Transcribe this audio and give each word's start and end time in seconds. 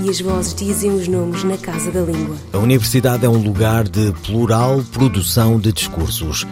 e 0.00 0.08
as 0.08 0.20
vozes 0.20 0.54
dizem 0.54 0.90
os 0.90 1.08
nomes 1.08 1.44
na 1.44 1.56
casa 1.56 1.90
da 1.90 2.00
língua. 2.00 2.36
A 2.52 2.58
universidade 2.58 3.24
é 3.24 3.28
um 3.28 3.42
lugar 3.42 3.84
de 3.84 4.12
plural 4.24 4.82
produção 4.92 5.58
de 5.58 5.72
discursos. 5.72 6.46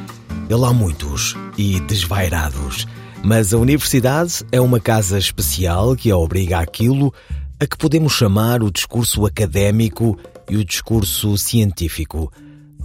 Ele 0.49 0.65
há 0.65 0.73
muitos 0.73 1.37
e 1.57 1.81
desvairados. 1.81 2.87
Mas 3.23 3.53
a 3.53 3.59
universidade 3.59 4.45
é 4.51 4.61
uma 4.61 4.81
casa 4.81 5.19
especial 5.19 5.95
que 5.95 6.11
a 6.11 6.17
obriga 6.17 6.59
àquilo 6.59 7.13
a 7.59 7.67
que 7.67 7.77
podemos 7.77 8.15
chamar 8.15 8.63
o 8.63 8.71
discurso 8.71 9.27
académico 9.27 10.19
e 10.49 10.57
o 10.57 10.65
discurso 10.65 11.37
científico. 11.37 12.33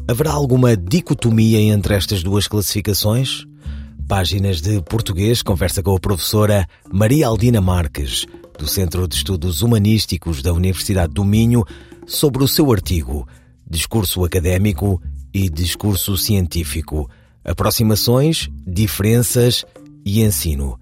Haverá 0.08 0.31
alguma 0.31 0.76
dicotomia 0.76 1.59
entre 1.59 1.95
estas 1.95 2.22
duas 2.22 2.48
classificações? 2.48 3.45
Páginas 4.08 4.62
de 4.62 4.81
Português 4.81 5.42
conversa 5.42 5.81
com 5.81 5.95
a 5.95 6.00
professora 6.00 6.67
Maria 6.92 7.28
Aldina 7.28 7.62
Marques, 7.62 8.28
do 8.58 8.68
Centro 8.68 9.08
de 9.08 9.16
Estudos 9.16 9.62
Humanísticos 9.62 10.41
da 10.41 10.54
Universidade 10.54 11.14
do 11.14 11.23
Minho, 11.23 11.64
sobre 12.05 12.44
o 12.44 12.48
seu 12.48 12.72
artigo 12.72 13.28
Discurso 13.68 14.23
Académico 14.23 15.02
e 15.34 15.50
Discurso 15.50 16.16
Científico. 16.18 17.09
Aproximações, 17.44 18.50
diferenças 18.66 19.66
e 20.06 20.22
ensino. 20.22 20.80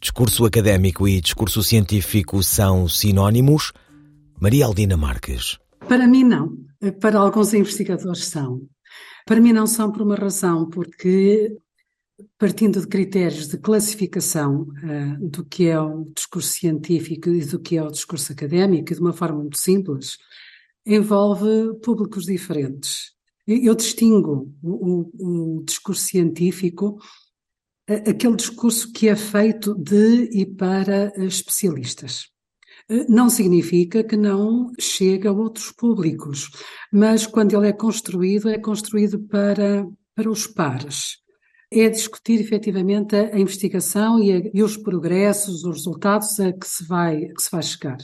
Discurso 0.00 0.44
académico 0.44 1.08
e 1.08 1.20
discurso 1.20 1.62
científico 1.62 2.42
são 2.42 2.88
sinónimos? 2.88 3.72
Maria 4.40 4.66
Aldina 4.66 4.96
Marques. 4.96 5.58
Para 5.88 6.06
mim, 6.06 6.22
não. 6.22 6.52
Para 7.00 7.18
alguns 7.18 7.54
investigadores, 7.54 8.24
são. 8.26 8.60
Para 9.26 9.40
mim, 9.40 9.52
não 9.52 9.66
são 9.66 9.90
por 9.90 10.02
uma 10.02 10.14
razão, 10.14 10.68
porque 10.68 11.56
partindo 12.38 12.80
de 12.80 12.86
critérios 12.86 13.48
de 13.48 13.58
classificação 13.58 14.62
uh, 14.62 15.28
do 15.28 15.44
que 15.44 15.68
é 15.68 15.80
o 15.80 16.04
discurso 16.14 16.48
científico 16.48 17.28
e 17.28 17.44
do 17.44 17.60
que 17.60 17.76
é 17.76 17.82
o 17.82 17.90
discurso 17.90 18.32
académico, 18.32 18.94
de 18.94 19.00
uma 19.00 19.12
forma 19.12 19.40
muito 19.40 19.58
simples, 19.58 20.16
envolve 20.84 21.78
públicos 21.82 22.24
diferentes. 22.24 23.14
Eu 23.46 23.74
distingo 23.74 24.52
o, 24.62 25.10
o, 25.18 25.58
o 25.58 25.64
discurso 25.64 26.02
científico, 26.02 26.98
aquele 27.86 28.34
discurso 28.34 28.92
que 28.92 29.08
é 29.08 29.14
feito 29.14 29.74
de 29.74 30.28
e 30.32 30.44
para 30.44 31.12
especialistas. 31.16 32.28
Não 33.08 33.28
significa 33.28 34.02
que 34.02 34.16
não 34.16 34.72
chega 34.78 35.30
a 35.30 35.32
outros 35.32 35.70
públicos, 35.72 36.50
mas 36.92 37.26
quando 37.26 37.56
ele 37.56 37.68
é 37.68 37.72
construído, 37.72 38.48
é 38.48 38.58
construído 38.58 39.20
para, 39.20 39.86
para 40.14 40.30
os 40.30 40.46
pares 40.46 41.24
é 41.70 41.88
discutir 41.88 42.40
efetivamente 42.40 43.16
a, 43.16 43.38
investigação 43.38 44.22
e, 44.22 44.32
a, 44.32 44.50
e, 44.54 44.62
os 44.62 44.76
progressos, 44.76 45.64
os 45.64 45.76
resultados 45.76 46.38
a 46.40 46.52
que 46.52 46.66
se 46.66 46.84
vai, 46.84 47.26
que 47.26 47.42
se 47.42 47.50
vai 47.50 47.62
chegar. 47.62 47.98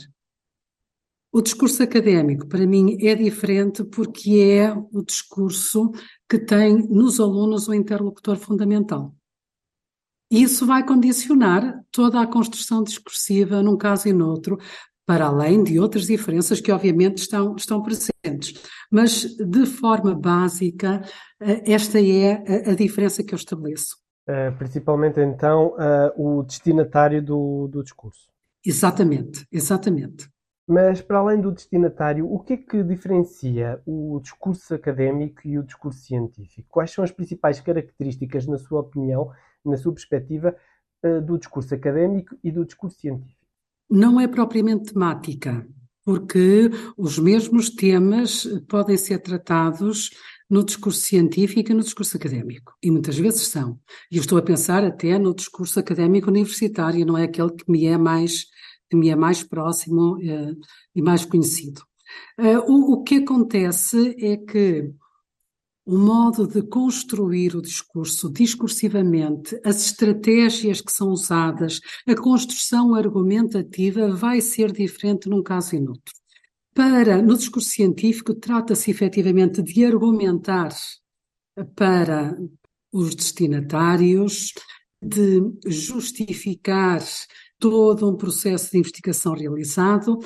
O 1.31 1.41
discurso 1.41 1.81
académico, 1.81 2.47
para 2.47 2.67
mim, 2.67 2.97
é 3.01 3.15
diferente 3.15 3.83
porque 3.83 4.37
é 4.39 4.71
o 4.71 5.01
discurso 5.01 5.91
que 6.29 6.37
tem 6.37 6.87
nos 6.89 7.19
alunos 7.19 7.67
o 7.67 7.73
interlocutor 7.73 8.37
fundamental. 8.37 9.15
Isso 10.29 10.65
vai 10.65 10.85
condicionar 10.85 11.83
toda 11.91 12.21
a 12.21 12.27
construção 12.27 12.83
discursiva, 12.83 13.63
num 13.63 13.77
caso 13.77 14.07
e 14.07 14.13
noutro, 14.13 14.57
para 15.05 15.25
além 15.25 15.63
de 15.63 15.79
outras 15.79 16.05
diferenças 16.05 16.61
que 16.61 16.71
obviamente 16.71 17.17
estão, 17.17 17.55
estão 17.55 17.81
presentes. 17.81 18.61
Mas, 18.91 19.35
de 19.35 19.65
forma 19.65 20.15
básica, 20.15 21.01
eh, 21.41 21.71
esta 21.73 21.99
é 21.99 22.69
a, 22.69 22.73
diferença 22.73 23.23
que 23.23 23.33
eu 23.33 23.37
estabeleço. 23.37 23.97
Uh, 24.27 24.55
principalmente, 24.57 25.19
então, 25.19 25.75
uh, 25.75 26.39
o 26.39 26.43
destinatário 26.43 27.21
do, 27.21 27.67
do 27.67 27.83
discurso. 27.83 28.31
Exatamente, 28.65 29.45
exatamente. 29.51 30.29
Mas, 30.65 31.01
para 31.01 31.17
além 31.17 31.41
do 31.41 31.51
destinatário, 31.51 32.31
o 32.31 32.39
que 32.39 32.53
é 32.53 32.57
que 32.57 32.81
diferencia 32.83 33.81
o 33.85 34.21
discurso 34.21 34.73
académico 34.73 35.41
e 35.45 35.59
o 35.59 35.63
discurso 35.63 35.99
científico? 35.99 36.69
Quais 36.69 36.91
são 36.91 37.03
as 37.03 37.11
principais 37.11 37.59
características, 37.59 38.47
na 38.47 38.57
sua 38.57 38.79
opinião, 38.79 39.29
na 39.65 39.75
sua 39.75 39.93
perspectiva, 39.93 40.55
do 41.25 41.37
discurso 41.37 41.75
académico 41.75 42.33
e 42.41 42.49
do 42.49 42.63
discurso 42.63 42.97
científico? 42.97 43.42
Não 43.89 44.19
é 44.19 44.27
propriamente 44.27 44.93
temática, 44.93 45.67
porque 46.05 46.69
os 46.97 47.17
mesmos 47.17 47.69
temas 47.69 48.47
podem 48.67 48.97
ser 48.97 49.19
tratados 49.19 50.09
no 50.49 50.63
discurso 50.63 50.99
científico 51.01 51.71
e 51.71 51.73
no 51.73 51.81
discurso 51.81 52.17
académico, 52.17 52.73
e 52.81 52.91
muitas 52.91 53.17
vezes 53.17 53.47
são. 53.47 53.79
E 54.11 54.17
eu 54.17 54.21
estou 54.21 54.37
a 54.37 54.41
pensar 54.41 54.83
até 54.83 55.17
no 55.17 55.33
discurso 55.33 55.79
académico 55.79 56.29
universitário, 56.29 57.05
não 57.05 57.17
é 57.17 57.23
aquele 57.23 57.51
que 57.51 57.69
me 57.69 57.85
é 57.85 57.97
mais, 57.97 58.45
que 58.89 58.95
me 58.95 59.09
é 59.09 59.15
mais 59.15 59.41
próximo 59.41 60.19
eh, 60.21 60.53
e 60.95 61.01
mais 61.01 61.25
conhecido. 61.25 61.81
Uh, 62.39 62.59
o, 62.71 62.93
o 62.93 63.03
que 63.03 63.15
acontece 63.15 64.15
é 64.19 64.37
que 64.37 64.93
o 65.85 65.97
modo 65.97 66.47
de 66.47 66.61
construir 66.61 67.55
o 67.55 67.61
discurso 67.61 68.31
discursivamente, 68.31 69.59
as 69.65 69.85
estratégias 69.85 70.79
que 70.79 70.91
são 70.91 71.09
usadas, 71.09 71.81
a 72.07 72.15
construção 72.15 72.95
argumentativa 72.95 74.09
vai 74.09 74.39
ser 74.39 74.71
diferente 74.71 75.27
num 75.27 75.43
caso 75.43 75.75
e 75.75 75.79
no 75.79 75.91
outro. 75.91 76.13
Para, 76.73 77.21
no 77.21 77.37
discurso 77.37 77.69
científico, 77.69 78.33
trata-se 78.33 78.89
efetivamente 78.89 79.61
de 79.61 79.85
argumentar 79.85 80.73
para 81.75 82.35
os 82.91 83.13
destinatários, 83.13 84.53
de 85.01 85.41
justificar 85.67 87.03
todo 87.59 88.09
um 88.09 88.15
processo 88.15 88.71
de 88.71 88.77
investigação 88.79 89.33
realizado. 89.33 90.17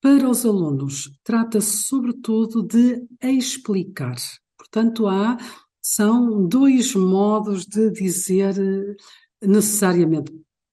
Para 0.00 0.28
os 0.28 0.44
alunos, 0.44 1.10
trata-se 1.24 1.78
sobretudo 1.78 2.62
de 2.62 3.02
explicar 3.22 4.16
Portanto, 4.70 5.06
há, 5.08 5.36
são 5.82 6.46
dois 6.46 6.94
modos 6.94 7.66
de 7.66 7.90
dizer 7.90 8.54
eh, 8.58 8.96
necessariamente 9.46 10.32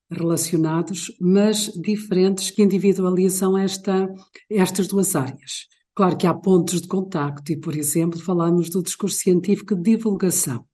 relacionados, 0.10 1.12
mas 1.20 1.72
diferentes 1.74 2.52
que 2.52 2.62
individualizam 2.62 3.58
esta, 3.58 4.08
estas 4.50 4.88
duas 4.88 5.16
áreas. 5.16 5.68
Claro 5.96 6.16
que 6.16 6.28
há 6.28 6.34
pontos 6.34 6.82
de 6.82 6.88
contacto 6.88 7.52
e, 7.52 7.58
por 7.58 7.76
exemplo, 7.76 8.20
falamos 8.20 8.70
do 8.70 8.84
discurso 8.84 9.18
científico 9.18 9.76
de 9.76 9.96
divulgação, 9.96 10.66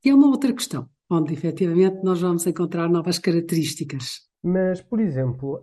que 0.00 0.08
é 0.08 0.14
uma 0.14 0.28
outra 0.28 0.52
questão, 0.52 0.88
onde 1.10 1.34
efetivamente 1.34 2.02
nós 2.02 2.20
vamos 2.20 2.46
encontrar 2.46 2.88
novas 2.88 3.18
características. 3.18 4.22
Mas, 4.42 4.80
por 4.80 4.98
exemplo, 4.98 5.62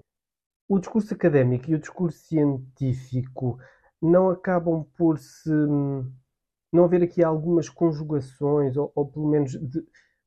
o 0.68 0.80
discurso 0.80 1.14
académico 1.14 1.72
e 1.72 1.76
o 1.76 1.80
discurso 1.80 2.20
científico 2.20 3.58
não 4.02 4.30
acabam 4.30 4.86
por 4.96 5.18
se 5.18 5.52
hum, 5.52 6.10
não 6.72 6.84
haver 6.86 7.04
aqui 7.04 7.24
algumas 7.24 7.70
conjugações, 7.70 8.78
ou, 8.78 8.92
ou 8.96 9.08
pelo 9.08 9.28
menos 9.28 9.52
de, 9.52 9.84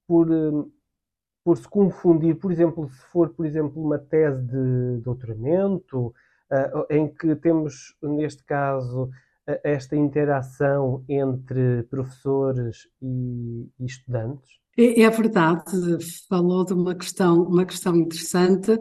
por, 0.07 0.31
um, 0.31 0.71
por 1.45 1.57
se 1.57 1.69
confundir, 1.69 2.37
por 2.39 2.51
exemplo, 2.53 2.89
se 2.89 3.05
for, 3.07 3.31
por 3.31 3.47
exemplo, 3.47 3.83
uma 3.83 3.99
tese 3.99 4.43
de 4.43 5.01
doutoramento, 5.03 6.09
uh, 6.09 6.87
em 6.91 7.13
que 7.13 7.35
temos, 7.37 7.97
neste 8.03 8.45
caso, 8.45 9.05
uh, 9.05 9.61
esta 9.65 9.97
interação 9.97 11.05
entre 11.09 11.85
professores 11.85 12.89
e, 13.01 13.69
e 13.79 13.85
estudantes? 13.85 14.62
É, 14.77 15.03
é, 15.03 15.11
verdade, 15.11 15.99
falou 16.29 16.65
de 16.65 16.73
uma 16.73 16.95
questão, 16.95 17.43
uma 17.43 17.67
questão 17.67 17.95
interessante, 17.95 18.79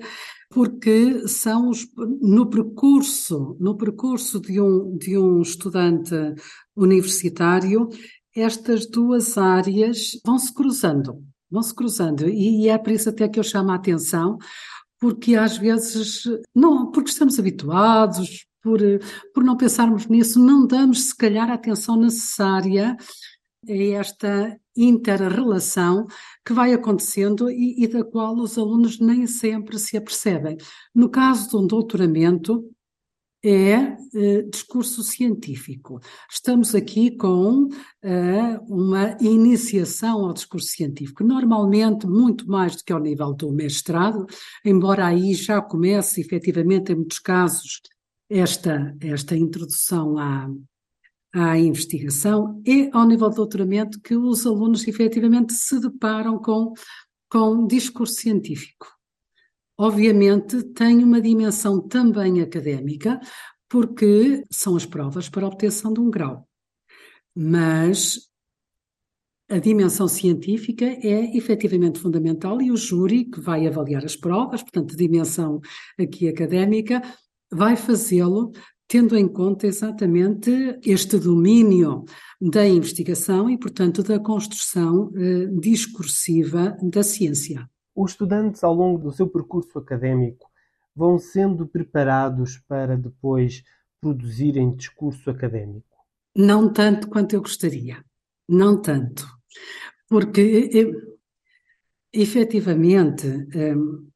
porque 0.50 1.28
são 1.28 1.70
os, 1.70 1.86
no 2.22 2.50
percurso, 2.50 3.58
no 3.60 3.76
percurso 3.76 4.40
de 4.40 4.62
um, 4.62 4.98
de 4.98 5.18
um 5.18 5.42
estudante 5.42 6.14
universitário, 6.76 7.90
estas 8.36 8.86
duas 8.86 9.38
áreas 9.38 10.12
vão 10.26 10.40
se 10.40 10.54
cruzando, 10.54 11.24
vão 11.50 11.62
se 11.62 11.76
cruzando, 11.76 12.30
e 12.30 12.70
é 12.70 12.78
por 12.78 12.92
isso 12.92 13.10
até 13.10 13.28
que 13.28 13.40
eu 13.40 13.44
chamo 13.44 13.72
a 13.72 13.76
atenção, 13.76 14.38
porque 14.98 15.36
às 15.36 15.58
vezes, 15.58 16.24
não, 16.56 16.90
porque 16.92 17.10
estamos 17.10 17.38
habituados, 17.38 18.46
por, 18.62 18.80
por 19.34 19.44
não 19.44 19.58
pensarmos 19.58 20.06
nisso, 20.08 20.40
não 20.40 20.66
damos 20.66 21.08
se 21.08 21.18
calhar 21.18 21.50
a 21.50 21.56
atenção 21.56 21.98
necessária 21.98 22.96
a 23.68 23.74
esta 23.74 24.60
inter-relação 24.76 26.08
que 26.46 26.54
vai 26.54 26.74
acontecendo 26.74 27.50
e, 27.50 27.84
e, 27.84 27.88
da 27.88 28.04
qual 28.04 28.36
os 28.36 28.58
alunos 28.58 29.00
nem 29.00 29.28
sempre 29.28 29.78
se 29.78 29.96
apercebem. 29.98 30.58
No 30.94 31.10
caso 31.10 31.50
de 31.50 31.58
um 31.58 31.68
doutoramento, 31.68 32.66
é 33.44 33.78
uh, 33.78 34.50
discurso 34.52 35.02
científico. 35.02 36.00
Estamos 36.32 36.76
aqui 36.76 37.18
com 37.18 37.66
uh, 37.66 37.70
uma 38.68 39.18
iniciação 39.20 40.26
ao 40.26 40.34
discurso 40.34 40.68
científico, 40.68 41.24
normalmente 41.24 42.06
muito 42.06 42.48
mais 42.48 42.76
do 42.76 42.84
que 42.84 42.94
ao 42.94 43.00
nível 43.00 43.34
do 43.34 43.52
mestrado, 43.52 44.28
embora 44.64 45.08
aí 45.08 45.34
já 45.34 45.60
comece 45.60 46.22
efetivamente 46.22 46.92
em 46.92 46.96
muitos 46.96 47.20
casos 47.20 47.82
esta, 48.30 48.96
esta 49.02 49.36
introdução 49.36 50.18
à, 50.20 50.48
à 51.34 51.58
investigação, 51.58 52.62
é 52.66 52.90
ao 52.92 53.08
nível 53.08 53.30
do 53.30 53.36
doutoramento 53.36 54.00
que 54.02 54.16
os 54.16 54.46
alunos 54.46 54.88
efetivamente 54.88 55.54
se 55.54 55.80
deparam 55.80 56.38
com, 56.40 56.74
com 57.30 57.66
discurso 57.66 58.16
científico 58.16 58.88
obviamente 59.82 60.62
tem 60.62 61.04
uma 61.04 61.20
dimensão 61.20 61.82
também 61.82 62.40
académica, 62.40 63.20
porque 63.68 64.44
são 64.52 64.76
as 64.76 64.86
provas 64.86 65.28
para 65.28 65.44
a 65.44 65.48
obtenção 65.48 65.92
de 65.92 66.00
um 66.00 66.12
grau. 66.12 66.48
Mas 67.36 68.30
a 69.50 69.58
dimensão 69.58 70.08
científica 70.08 70.86
é 70.86 71.36
efetivamente 71.36 72.00
fundamental 72.00 72.62
e 72.62 72.72
o 72.72 72.78
júri 72.78 73.26
que 73.26 73.40
vai 73.42 73.66
avaliar 73.66 74.06
as 74.06 74.16
provas, 74.16 74.62
portanto, 74.62 74.96
dimensão 74.96 75.60
aqui 76.00 76.28
académica, 76.28 77.02
vai 77.52 77.76
fazê-lo 77.76 78.52
tendo 78.92 79.18
em 79.18 79.26
conta 79.26 79.68
exatamente 79.68 80.52
este 80.84 81.18
domínio 81.18 82.04
da 82.42 82.68
investigação 82.68 83.50
e, 83.50 83.58
portanto, 83.58 84.04
da 84.04 84.20
construção 84.20 85.10
eh, 85.16 85.46
discursiva 85.46 86.76
da 86.84 87.02
ciência. 87.02 87.70
Os 87.96 88.12
estudantes, 88.12 88.66
ao 88.66 88.74
longo 88.74 89.00
do 89.00 89.14
seu 89.14 89.30
percurso 89.30 89.80
académico, 89.80 90.52
vão 90.94 91.18
sendo 91.18 91.66
preparados 91.66 92.58
para 92.68 92.98
depois 92.98 93.64
produzirem 94.02 94.76
discurso 94.76 95.30
académico? 95.30 95.88
Não 96.36 96.68
tanto 96.74 97.08
quanto 97.08 97.34
eu 97.34 97.42
gostaria. 97.42 98.04
Não 98.50 98.82
tanto. 98.82 99.26
Porque, 100.10 100.92
efetivamente, 102.12 103.26
hum, 103.26 104.10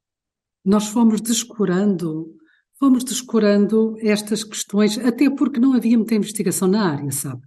nós 0.65 0.89
fomos 0.89 1.21
descurando, 1.21 2.34
fomos 2.79 3.03
descurando 3.03 3.95
estas 3.99 4.43
questões, 4.43 4.97
até 4.97 5.29
porque 5.29 5.59
não 5.59 5.73
havia 5.73 5.97
muita 5.97 6.15
investigação 6.15 6.67
na 6.67 6.91
área, 6.91 7.11
sabe? 7.11 7.41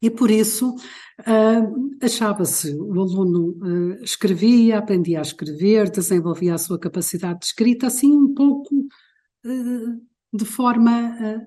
E 0.00 0.08
por 0.10 0.30
isso 0.30 0.74
uh, 0.74 1.96
achava-se, 2.00 2.74
o 2.74 3.00
aluno 3.00 3.50
uh, 3.50 4.02
escrevia, 4.02 4.78
aprendia 4.78 5.18
a 5.18 5.22
escrever, 5.22 5.90
desenvolvia 5.90 6.54
a 6.54 6.58
sua 6.58 6.78
capacidade 6.78 7.40
de 7.40 7.46
escrita, 7.46 7.88
assim 7.88 8.14
um 8.14 8.32
pouco 8.32 8.74
uh, 8.74 10.00
de 10.32 10.44
forma 10.44 11.44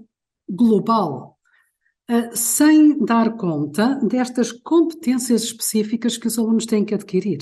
global, 0.49 1.37
sem 2.31 2.97
dar 3.03 3.35
conta 3.35 3.95
destas 3.95 4.53
competências 4.53 5.43
específicas 5.43 6.15
que 6.15 6.27
os 6.27 6.39
alunos 6.39 6.65
têm 6.65 6.85
que 6.85 6.93
adquirir. 6.93 7.39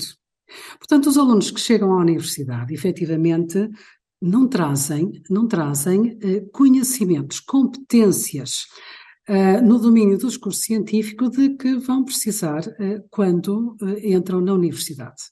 Portanto, 0.76 1.08
os 1.08 1.16
alunos 1.16 1.52
que 1.52 1.60
chegam 1.60 1.92
à 1.92 1.98
universidade, 1.98 2.74
efetivamente, 2.74 3.68
não 4.20 4.48
trazem, 4.48 5.22
não 5.28 5.46
trazem 5.46 6.18
conhecimentos, 6.52 7.40
competências 7.40 8.64
uh, 9.28 9.64
no 9.64 9.78
domínio 9.78 10.18
do 10.18 10.28
discurso 10.28 10.60
científico 10.60 11.28
de 11.30 11.56
que 11.56 11.76
vão 11.76 12.04
precisar 12.04 12.66
uh, 12.66 13.04
quando 13.10 13.76
entram 14.02 14.40
na 14.40 14.54
universidade. 14.54 15.22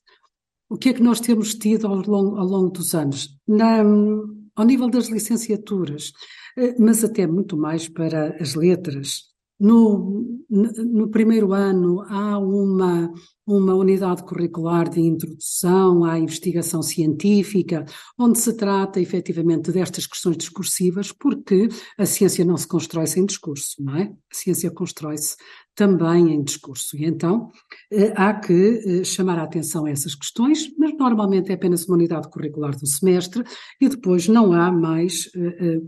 O 0.68 0.76
que 0.76 0.90
é 0.90 0.92
que 0.92 1.02
nós 1.02 1.20
temos 1.20 1.54
tido 1.54 1.86
ao 1.86 1.96
longo, 1.96 2.36
ao 2.36 2.46
longo 2.46 2.70
dos 2.70 2.94
anos? 2.94 3.38
Na, 3.46 3.82
ao 4.56 4.64
nível 4.64 4.88
das 4.88 5.08
licenciaturas, 5.08 6.12
mas 6.78 7.04
até 7.04 7.26
muito 7.26 7.56
mais 7.56 7.88
para 7.88 8.36
as 8.40 8.54
letras, 8.54 9.33
no, 9.58 10.44
no 10.50 11.08
primeiro 11.08 11.52
ano 11.52 12.02
há 12.08 12.38
uma, 12.38 13.12
uma 13.46 13.74
unidade 13.74 14.24
curricular 14.24 14.88
de 14.88 15.00
introdução 15.00 16.04
à 16.04 16.18
investigação 16.18 16.82
científica, 16.82 17.84
onde 18.18 18.38
se 18.38 18.52
trata 18.56 19.00
efetivamente 19.00 19.70
destas 19.70 20.06
questões 20.06 20.36
discursivas, 20.36 21.12
porque 21.12 21.68
a 21.98 22.04
ciência 22.04 22.44
não 22.44 22.56
se 22.56 22.66
constrói 22.66 23.06
sem 23.06 23.24
discurso, 23.24 23.76
não 23.80 23.96
é? 23.96 24.04
A 24.04 24.34
ciência 24.34 24.70
constrói-se 24.70 25.36
também 25.74 26.32
em 26.32 26.42
discurso. 26.42 26.96
E 26.96 27.04
então 27.04 27.50
eh, 27.92 28.12
há 28.16 28.34
que 28.34 28.82
eh, 28.86 29.04
chamar 29.04 29.38
a 29.38 29.44
atenção 29.44 29.86
a 29.86 29.90
essas 29.90 30.14
questões, 30.14 30.70
mas 30.78 30.96
normalmente 30.96 31.50
é 31.50 31.54
apenas 31.54 31.86
uma 31.86 31.96
unidade 31.96 32.28
curricular 32.28 32.76
do 32.76 32.86
semestre 32.86 33.42
e 33.80 33.88
depois 33.88 34.28
não 34.28 34.52
há 34.52 34.70
mais 34.70 35.28
eh, 35.34 35.80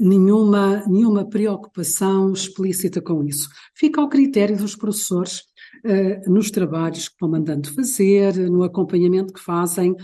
nenhuma, 0.00 0.84
nenhuma 0.86 1.24
preocupação 1.28 2.32
explícita 2.32 3.00
com 3.00 3.24
isso. 3.24 3.48
Fica 3.74 4.00
ao 4.00 4.08
critério 4.08 4.56
dos 4.56 4.74
professores 4.74 5.42
uh, 5.84 6.30
nos 6.30 6.50
trabalhos 6.50 7.08
que 7.08 7.16
vão 7.20 7.30
mandando 7.30 7.72
fazer, 7.72 8.34
no 8.50 8.62
acompanhamento 8.62 9.32
que 9.32 9.40
fazem 9.40 9.94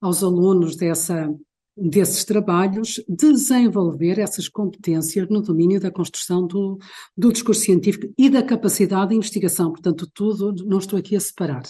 aos 0.00 0.22
alunos 0.22 0.76
dessa, 0.76 1.34
desses 1.76 2.24
trabalhos, 2.24 3.02
desenvolver 3.08 4.18
essas 4.18 4.48
competências 4.48 5.28
no 5.28 5.42
domínio 5.42 5.80
da 5.80 5.90
construção 5.90 6.46
do, 6.46 6.78
do 7.16 7.32
discurso 7.32 7.62
científico 7.62 8.12
e 8.16 8.30
da 8.30 8.42
capacidade 8.42 9.10
de 9.10 9.16
investigação. 9.16 9.72
Portanto, 9.72 10.08
tudo 10.14 10.64
não 10.64 10.78
estou 10.78 10.98
aqui 10.98 11.16
a 11.16 11.20
separar. 11.20 11.62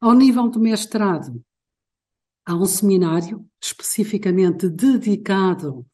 Ao 0.00 0.14
nível 0.14 0.48
do 0.48 0.58
mestrado, 0.58 1.40
há 2.44 2.56
um 2.56 2.64
seminário 2.64 3.46
especificamente 3.62 4.68
dedicado 4.68 5.86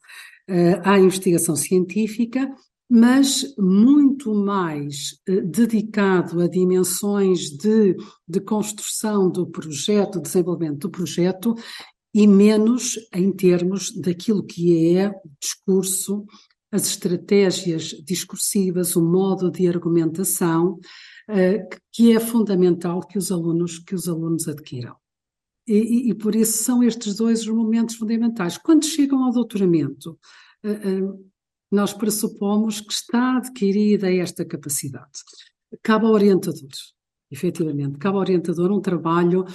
à 0.83 0.99
investigação 0.99 1.55
científica, 1.55 2.49
mas 2.89 3.53
muito 3.57 4.33
mais 4.33 5.19
uh, 5.29 5.45
dedicado 5.45 6.41
a 6.41 6.47
dimensões 6.47 7.51
de, 7.51 7.95
de 8.27 8.39
construção 8.41 9.29
do 9.29 9.45
projeto, 9.45 10.19
desenvolvimento 10.19 10.79
do 10.79 10.89
projeto, 10.89 11.53
e 12.11 12.25
menos 12.25 12.97
em 13.13 13.31
termos 13.31 13.93
daquilo 13.95 14.43
que 14.43 14.97
é 14.97 15.09
o 15.09 15.29
discurso, 15.39 16.25
as 16.71 16.87
estratégias 16.87 17.95
discursivas, 18.03 18.95
o 18.95 19.01
modo 19.01 19.51
de 19.51 19.67
argumentação, 19.67 20.79
uh, 21.29 21.77
que 21.91 22.15
é 22.15 22.19
fundamental 22.19 23.01
que 23.01 23.19
os 23.19 23.31
alunos, 23.31 23.77
que 23.77 23.93
os 23.93 24.09
alunos 24.09 24.47
adquiram. 24.47 24.95
E, 25.71 26.09
e, 26.09 26.15
por 26.15 26.35
isso 26.35 26.63
são 26.63 26.81
estes 26.81 27.15
dois 27.15 27.41
os 27.41 27.47
momentos 27.47 27.95
fundamentais. 27.95 28.57
Quando 28.57 28.85
chegam 28.85 29.23
ao 29.23 29.31
doutoramento, 29.31 30.17
uh, 30.65 31.03
uh, 31.03 31.31
nós 31.71 31.93
pressupomos 31.93 32.81
que 32.81 32.91
está 32.91 33.37
adquirida 33.37 34.11
esta 34.11 34.43
capacidade. 34.43 35.19
Cabe 35.83 36.07
ao 36.07 36.13
orientador, 36.13 36.71
efetivamente, 37.29 37.99
cabe 37.99 38.15
ao 38.15 38.21
orientador 38.21 38.71
um 38.71 38.81
trabalho 38.81 39.45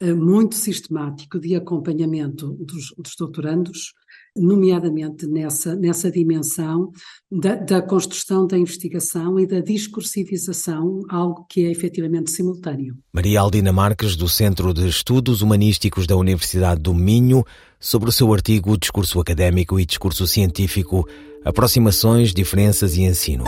uh, 0.00 0.16
muito 0.16 0.54
sistemático 0.54 1.40
de 1.40 1.56
acompanhamento 1.56 2.52
dos, 2.52 2.94
dos 2.96 3.16
doutorandos, 3.18 3.92
nomeadamente 4.38 5.26
nessa, 5.26 5.74
nessa 5.74 6.10
dimensão 6.10 6.90
da, 7.30 7.54
da, 7.54 7.82
construção 7.82 8.46
da 8.46 8.56
investigação 8.56 9.38
e 9.38 9.46
da 9.46 9.60
discursivização, 9.60 11.02
algo 11.08 11.46
que 11.48 11.66
é 11.66 11.70
efetivamente 11.70 12.30
simultâneo. 12.30 12.96
Maria 13.12 13.40
Aldina 13.40 13.72
Marques, 13.72 14.16
do 14.16 14.28
Centro 14.28 14.72
de 14.72 14.88
Estudos 14.88 15.42
Humanísticos 15.42 16.06
da 16.06 16.16
Universidade 16.16 16.80
do 16.80 16.94
Minho, 16.94 17.44
sobre 17.78 18.08
o 18.08 18.12
seu 18.12 18.32
artigo 18.32 18.78
Discurso 18.78 19.20
Académico 19.20 19.78
e 19.78 19.84
Discurso 19.84 20.26
Científico, 20.26 21.06
Aproximações, 21.44 22.32
Diferenças 22.32 22.96
e 22.96 23.02
Ensino. 23.02 23.44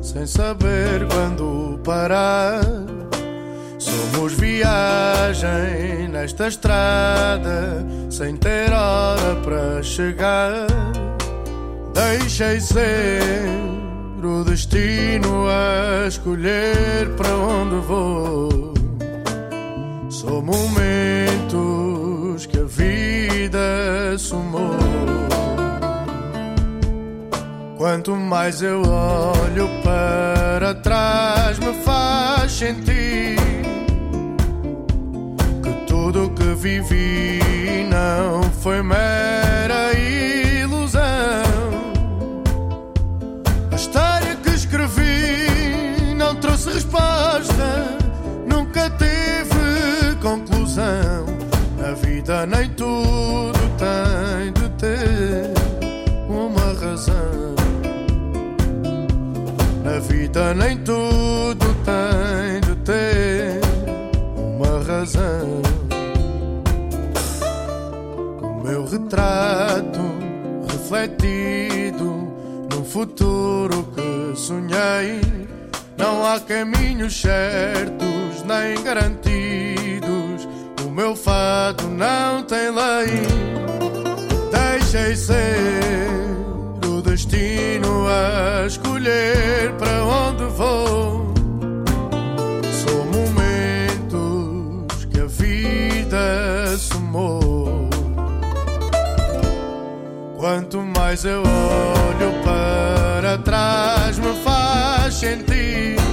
Sem 0.00 0.26
saber 0.26 1.06
quando 1.10 1.78
parar. 1.84 2.60
Somos 3.78 4.32
viagem 4.34 6.08
nesta 6.10 6.48
estrada, 6.48 7.86
sem 8.08 8.36
ter 8.36 8.72
hora 8.72 9.36
para 9.44 9.82
chegar. 9.82 10.66
Deixei 11.92 12.60
ser 12.60 13.22
o 14.22 14.44
destino 14.44 15.46
a 15.48 16.06
escolher 16.08 17.08
para 17.16 17.34
onde 17.36 17.76
vou. 17.86 18.74
São 20.08 20.42
momentos 20.42 21.26
que 22.46 22.58
a 22.58 22.64
vida 22.64 24.16
somou. 24.18 25.35
Quanto 27.86 28.16
mais 28.16 28.62
eu 28.62 28.82
olho 28.82 29.68
para 29.84 30.74
trás, 30.74 31.56
me 31.60 31.72
faz 31.84 32.50
sentir 32.50 33.36
que 35.62 35.86
tudo 35.86 36.30
que 36.30 36.52
vivi 36.56 37.86
não 37.88 38.42
foi 38.60 38.82
mera 38.82 39.92
ilusão. 39.96 41.00
A 43.70 43.76
história 43.76 44.34
que 44.34 44.50
escrevi 44.50 46.12
não 46.16 46.34
trouxe 46.34 46.70
resposta, 46.70 47.86
nunca 48.48 48.90
teve 48.90 50.16
conclusão. 50.20 51.24
Na 51.78 51.92
vida 51.92 52.46
nem 52.46 52.68
tudo 52.70 52.85
futuro 72.96 73.86
que 73.94 74.34
sonhei. 74.34 75.20
Não 75.98 76.24
há 76.24 76.40
caminhos 76.40 77.20
certos 77.20 78.42
nem 78.46 78.82
garantidos. 78.82 80.48
O 80.82 80.90
meu 80.90 81.14
fado 81.14 81.88
não 81.88 82.42
tem 82.44 82.70
lei. 82.70 83.20
Deixei 84.50 85.14
ser 85.14 86.08
o 86.88 87.02
destino 87.02 88.06
a 88.08 88.66
escolher 88.66 89.72
para 89.78 90.02
onde 90.02 90.44
vou. 90.54 90.85
Quanto 100.36 100.82
mais 100.82 101.24
eu 101.24 101.40
olho 101.40 102.32
para 102.44 103.38
trás, 103.38 104.18
me 104.18 104.34
faz 104.44 105.14
sentir 105.14 106.05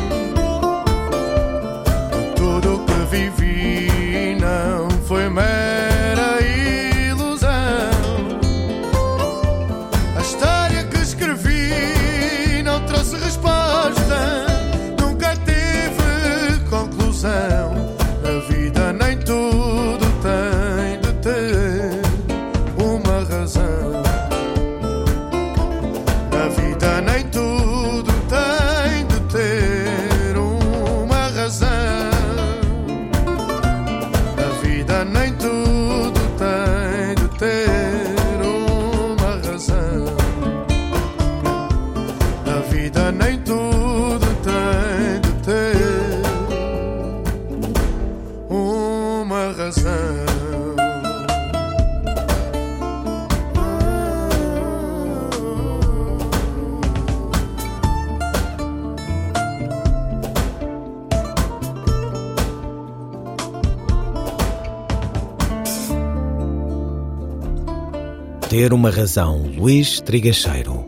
Ter 68.53 68.71
uma 68.71 68.91
razão, 68.91 69.47
Luís 69.47 69.99
Trigacheiro. 69.99 70.87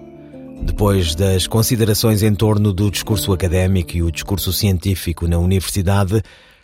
Depois 0.62 1.16
das 1.16 1.48
considerações 1.48 2.22
em 2.22 2.36
torno 2.36 2.72
do 2.72 2.92
discurso 2.92 3.34
académico 3.34 3.98
e 3.98 4.04
o 4.04 4.12
discurso 4.12 4.54
científico 4.54 5.28
na 5.28 5.40
universidade, 5.40 6.22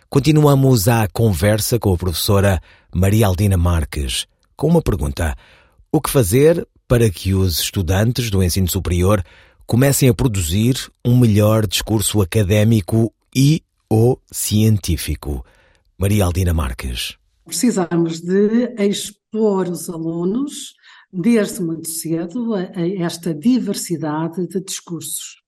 continuamos 0.08 0.86
a 0.86 1.08
conversa 1.08 1.76
com 1.76 1.92
a 1.92 1.98
professora 1.98 2.60
Maria 2.94 3.26
Aldina 3.26 3.56
Marques, 3.56 4.28
com 4.54 4.68
uma 4.68 4.80
pergunta: 4.80 5.34
o 5.90 6.00
que 6.00 6.08
fazer 6.08 6.64
para 6.86 7.10
que 7.10 7.34
os 7.34 7.58
estudantes 7.58 8.30
do 8.30 8.40
ensino 8.40 8.70
superior 8.70 9.24
comecem 9.66 10.08
a 10.08 10.14
produzir 10.14 10.76
um 11.04 11.18
melhor 11.18 11.66
discurso 11.66 12.22
académico 12.22 13.12
e 13.34 13.60
ou 13.90 14.22
científico? 14.30 15.44
Maria 15.98 16.26
Aldina 16.26 16.54
Marques. 16.54 17.16
Precisamos 17.44 18.20
de 18.20 18.72
expor 18.78 19.68
os 19.68 19.90
alunos 19.90 20.80
desde 21.12 21.62
muito 21.62 21.88
cedo 21.88 22.54
a, 22.54 22.60
a 22.74 22.88
esta 23.04 23.34
diversidade 23.34 24.46
de 24.46 24.60
discursos. 24.60 25.42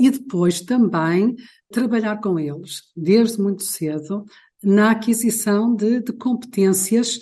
E 0.00 0.10
depois 0.10 0.60
também 0.60 1.36
trabalhar 1.70 2.20
com 2.20 2.38
eles, 2.38 2.82
desde 2.96 3.40
muito 3.40 3.62
cedo, 3.62 4.24
na 4.62 4.92
aquisição 4.92 5.74
de, 5.74 6.00
de 6.00 6.12
competências, 6.12 7.20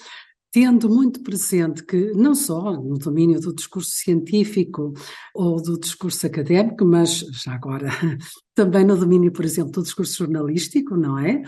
tendo 0.52 0.88
muito 0.88 1.22
presente 1.22 1.84
que 1.84 2.12
não 2.12 2.34
só 2.34 2.72
no 2.72 2.98
domínio 2.98 3.40
do 3.40 3.54
discurso 3.54 3.90
científico 3.90 4.92
ou 5.34 5.62
do 5.62 5.78
discurso 5.78 6.26
académico, 6.26 6.84
mas 6.84 7.20
já 7.32 7.54
agora 7.54 7.88
também 8.54 8.84
no 8.84 8.96
domínio, 8.96 9.30
por 9.30 9.44
exemplo, 9.44 9.72
do 9.72 9.82
discurso 9.82 10.18
jornalístico, 10.18 10.96
não 10.96 11.18
é? 11.18 11.42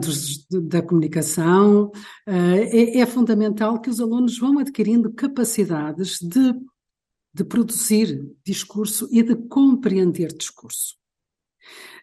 Dos, 0.00 0.46
da 0.48 0.82
comunicação, 0.82 1.90
uh, 2.28 2.30
é, 2.30 2.98
é 2.98 3.06
fundamental 3.06 3.80
que 3.80 3.88
os 3.88 4.00
alunos 4.00 4.38
vão 4.38 4.58
adquirindo 4.58 5.12
capacidades 5.12 6.18
de, 6.20 6.54
de 7.32 7.44
produzir 7.44 8.26
discurso 8.44 9.08
e 9.10 9.22
de 9.22 9.36
compreender 9.48 10.34
discurso. 10.36 10.96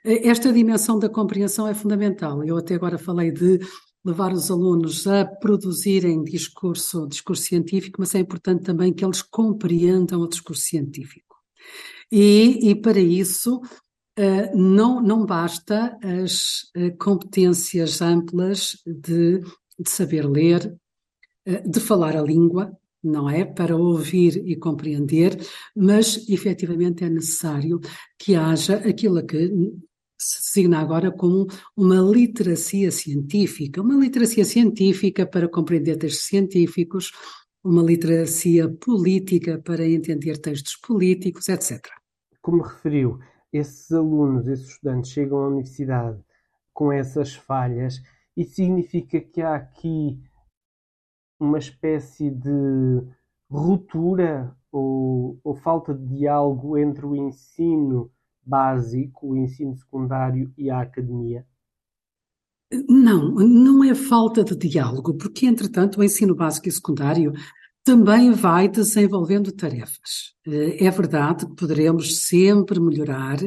Esta 0.03 0.51
dimensão 0.51 0.97
da 0.97 1.07
compreensão 1.07 1.67
é 1.67 1.73
fundamental. 1.75 2.43
Eu 2.43 2.57
até 2.57 2.73
agora 2.73 2.97
falei 2.97 3.31
de 3.31 3.59
levar 4.03 4.33
os 4.33 4.49
alunos 4.49 5.05
a 5.07 5.25
produzirem 5.25 6.23
discurso, 6.23 7.07
discurso 7.07 7.43
científico, 7.43 7.97
mas 7.99 8.15
é 8.15 8.19
importante 8.19 8.63
também 8.63 8.93
que 8.93 9.05
eles 9.05 9.21
compreendam 9.21 10.21
o 10.21 10.27
discurso 10.27 10.63
científico. 10.63 11.37
E, 12.11 12.69
e 12.69 12.75
para 12.75 12.99
isso 12.99 13.61
uh, 14.19 14.57
não, 14.57 15.01
não 15.01 15.25
basta 15.25 15.97
as 16.03 16.63
uh, 16.75 16.95
competências 16.97 18.01
amplas 18.01 18.77
de, 18.85 19.39
de 19.39 19.89
saber 19.89 20.27
ler, 20.27 20.75
uh, 21.47 21.69
de 21.69 21.79
falar 21.79 22.17
a 22.17 22.21
língua, 22.21 22.75
não 23.03 23.29
é? 23.29 23.45
Para 23.45 23.75
ouvir 23.75 24.37
e 24.47 24.55
compreender, 24.55 25.39
mas 25.75 26.27
efetivamente 26.29 27.03
é 27.03 27.09
necessário 27.09 27.79
que 28.17 28.35
haja 28.35 28.75
aquilo 28.75 29.25
que 29.25 29.51
se 30.21 30.41
designa 30.41 30.79
agora 30.79 31.11
como 31.11 31.47
uma 31.75 31.99
literacia 31.99 32.91
científica, 32.91 33.81
uma 33.81 33.95
literacia 33.95 34.45
científica 34.45 35.25
para 35.25 35.49
compreender 35.49 35.97
textos 35.97 36.25
científicos, 36.25 37.11
uma 37.63 37.81
literacia 37.81 38.69
política 38.69 39.59
para 39.59 39.87
entender 39.87 40.37
textos 40.37 40.75
políticos, 40.75 41.49
etc. 41.49 41.81
Como 42.41 42.61
referiu, 42.63 43.19
esses 43.51 43.91
alunos, 43.91 44.47
esses 44.47 44.69
estudantes 44.69 45.11
chegam 45.11 45.39
à 45.39 45.47
universidade 45.47 46.23
com 46.73 46.91
essas 46.91 47.35
falhas, 47.35 48.01
isso 48.35 48.55
significa 48.55 49.19
que 49.19 49.41
há 49.41 49.55
aqui 49.55 50.19
uma 51.39 51.57
espécie 51.57 52.29
de 52.29 53.03
ruptura 53.49 54.55
ou, 54.71 55.39
ou 55.43 55.55
falta 55.55 55.93
de 55.93 56.05
diálogo 56.15 56.77
entre 56.77 57.05
o 57.05 57.15
ensino 57.15 58.11
básico, 58.51 59.29
o 59.29 59.37
ensino 59.37 59.73
secundário 59.75 60.53
e 60.57 60.69
a 60.69 60.81
academia? 60.81 61.45
Não, 62.87 63.31
não 63.31 63.83
é 63.83 63.95
falta 63.95 64.43
de 64.43 64.55
diálogo, 64.55 65.15
porque, 65.17 65.45
entretanto, 65.45 65.99
o 65.99 66.03
ensino 66.03 66.35
básico 66.35 66.67
e 66.67 66.71
secundário 66.71 67.33
também 67.83 68.31
vai 68.31 68.69
desenvolvendo 68.69 69.51
tarefas. 69.51 70.35
É 70.45 70.89
verdade 70.91 71.45
que 71.47 71.55
poderemos 71.55 72.23
sempre 72.25 72.79
melhorar, 72.79 73.39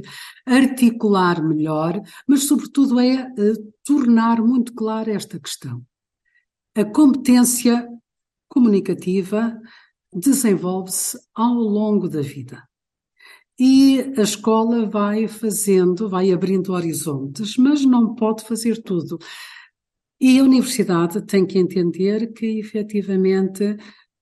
articular 0.44 1.42
melhor, 1.42 2.00
mas, 2.26 2.44
sobretudo, 2.44 2.99
é 2.99 3.30
tornar 3.84 4.42
muito 4.42 4.75
clara 4.75 5.12
esta 5.12 5.38
questão. 5.38 5.82
A 6.75 6.84
competência 6.84 7.88
comunicativa 8.49 9.56
desenvolve-se 10.12 11.18
ao 11.34 11.54
longo 11.54 12.08
da 12.08 12.20
vida. 12.20 12.62
E 13.58 14.12
a 14.16 14.23
escola 14.23 14.88
vai 14.88 15.28
fazendo, 15.28 16.08
vai 16.08 16.32
abrindo 16.32 16.73
horizontes, 16.73 17.56
mas 17.56 17.84
não 17.84 18.14
pode 18.14 18.44
fazer 18.44 18.82
tudo. 18.82 19.18
E 20.20 20.38
a 20.38 20.42
universidade 20.42 21.20
tem 21.23 21.46
que 21.46 21.58
entender 21.58 22.32
que, 22.32 22.58
efetivamente, 22.58 23.76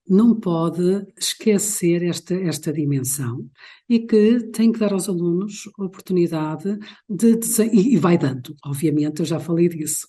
não 0.08 0.38
pode 0.38 1.06
esquecer 1.16 2.02
esta, 2.02 2.34
esta 2.34 2.72
dimensão 2.72 3.48
e 3.88 4.00
que 4.00 4.40
tem 4.50 4.72
que 4.72 4.78
dar 4.78 4.92
aos 4.92 5.08
alunos 5.08 5.68
a 5.78 5.84
oportunidade 5.84 6.78
de, 7.08 7.38
e 7.72 7.96
vai 7.96 8.18
dando, 8.18 8.54
obviamente, 8.64 9.20
eu 9.20 9.26
já 9.26 9.38
falei 9.38 9.68
disso, 9.68 10.06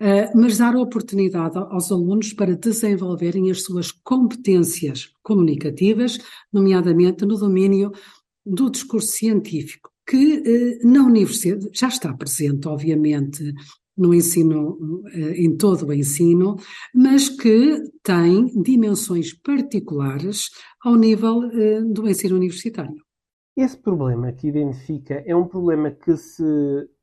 uh, 0.00 0.38
mas 0.38 0.58
dar 0.58 0.74
a 0.74 0.80
oportunidade 0.80 1.56
aos 1.58 1.90
alunos 1.90 2.32
para 2.32 2.56
desenvolverem 2.56 3.50
as 3.50 3.62
suas 3.62 3.90
competências 3.90 5.10
comunicativas, 5.22 6.18
nomeadamente 6.52 7.24
no 7.24 7.36
domínio 7.36 7.92
do 8.54 8.70
discurso 8.70 9.08
científico, 9.08 9.90
que 10.06 10.80
uh, 10.84 10.88
na 10.88 11.04
universidade 11.04 11.68
já 11.72 11.88
está 11.88 12.12
presente, 12.12 12.66
obviamente, 12.66 13.54
no 13.96 14.14
ensino, 14.14 14.78
eh, 15.12 15.42
em 15.42 15.54
todo 15.56 15.86
o 15.86 15.92
ensino, 15.92 16.56
mas 16.94 17.28
que 17.28 17.82
tem 18.02 18.46
dimensões 18.62 19.34
particulares 19.34 20.48
ao 20.82 20.96
nível 20.96 21.44
eh, 21.52 21.82
do 21.82 22.08
ensino 22.08 22.36
universitário. 22.36 23.04
Esse 23.54 23.76
problema 23.76 24.32
que 24.32 24.48
identifica 24.48 25.22
é 25.26 25.36
um 25.36 25.46
problema 25.46 25.90
que 25.90 26.16
se 26.16 26.42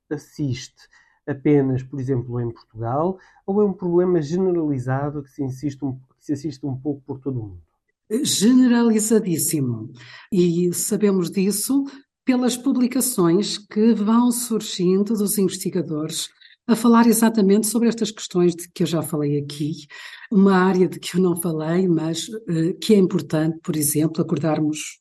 assiste 0.09 0.89
apenas, 1.27 1.83
por 1.83 1.99
exemplo, 1.99 2.39
em 2.41 2.49
Portugal, 2.49 3.19
ou 3.45 3.61
é 3.61 3.65
um 3.65 3.73
problema 3.73 4.19
generalizado 4.19 5.21
que 5.21 5.29
se, 5.29 5.43
insiste 5.43 5.83
um, 5.85 5.93
que 5.93 6.25
se 6.25 6.33
assiste 6.33 6.65
um 6.65 6.75
pouco 6.75 7.03
por 7.05 7.19
todo 7.19 7.39
o 7.39 7.43
mundo? 7.43 7.66
Generalizadíssimo. 8.09 9.91
E 10.31 10.73
sabemos 10.73 11.29
disso 11.29 11.83
pelas 12.23 12.57
publicações 12.57 13.57
que 13.57 13.93
vão 13.93 14.31
surgindo 14.31 15.13
dos 15.13 15.37
investigadores 15.37 16.29
a 16.67 16.75
falar 16.75 17.07
exatamente 17.07 17.67
sobre 17.67 17.87
estas 17.87 18.11
questões 18.11 18.53
de 18.53 18.69
que 18.69 18.83
eu 18.83 18.87
já 18.87 19.01
falei 19.01 19.39
aqui, 19.39 19.87
uma 20.29 20.53
área 20.53 20.87
de 20.87 20.99
que 20.99 21.15
eu 21.15 21.21
não 21.21 21.35
falei, 21.41 21.87
mas 21.87 22.27
uh, 22.27 22.77
que 22.81 22.93
é 22.93 22.97
importante, 22.97 23.57
por 23.63 23.77
exemplo, 23.77 24.21
acordarmos, 24.21 24.99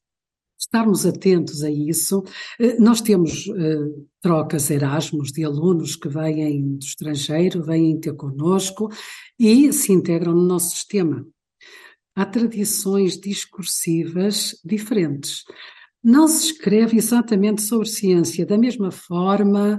estarmos 0.57 1.05
atentos 1.05 1.65
a 1.65 1.71
isso. 1.71 2.21
Uh, 2.61 2.81
nós 2.81 3.01
temos 3.01 3.47
uh, 3.49 4.07
trocas 4.23 4.71
Erasmus 4.71 5.33
de 5.33 5.45
alunos 5.45 5.97
que 5.97 6.09
vêm 6.09 6.77
do 6.77 6.85
estrangeiro, 6.85 7.65
vêm 7.65 7.99
ter 7.99 8.15
connosco 8.15 8.89
e 9.37 9.73
se 9.73 9.93
integram 9.93 10.35
no 10.35 10.43
nosso 10.43 10.71
sistema. 10.71 11.27
Há 12.17 12.25
tradições 12.25 13.21
discursivas 13.21 14.59
diferentes. 14.65 15.45
Não 16.03 16.27
se 16.27 16.47
escreve 16.47 16.97
exatamente 16.97 17.61
sobre 17.61 17.87
ciência 17.89 18.47
da 18.47 18.57
mesma 18.57 18.91
forma 18.91 19.79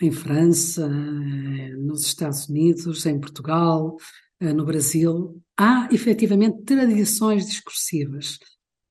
em 0.00 0.12
França, 0.12 0.88
nos 0.88 2.06
Estados 2.06 2.48
Unidos, 2.48 3.04
em 3.04 3.18
Portugal, 3.18 3.96
eh, 4.38 4.52
no 4.52 4.64
Brasil, 4.64 5.42
há 5.58 5.88
efetivamente 5.90 6.62
tradições 6.62 7.46
discursivas. 7.46 8.38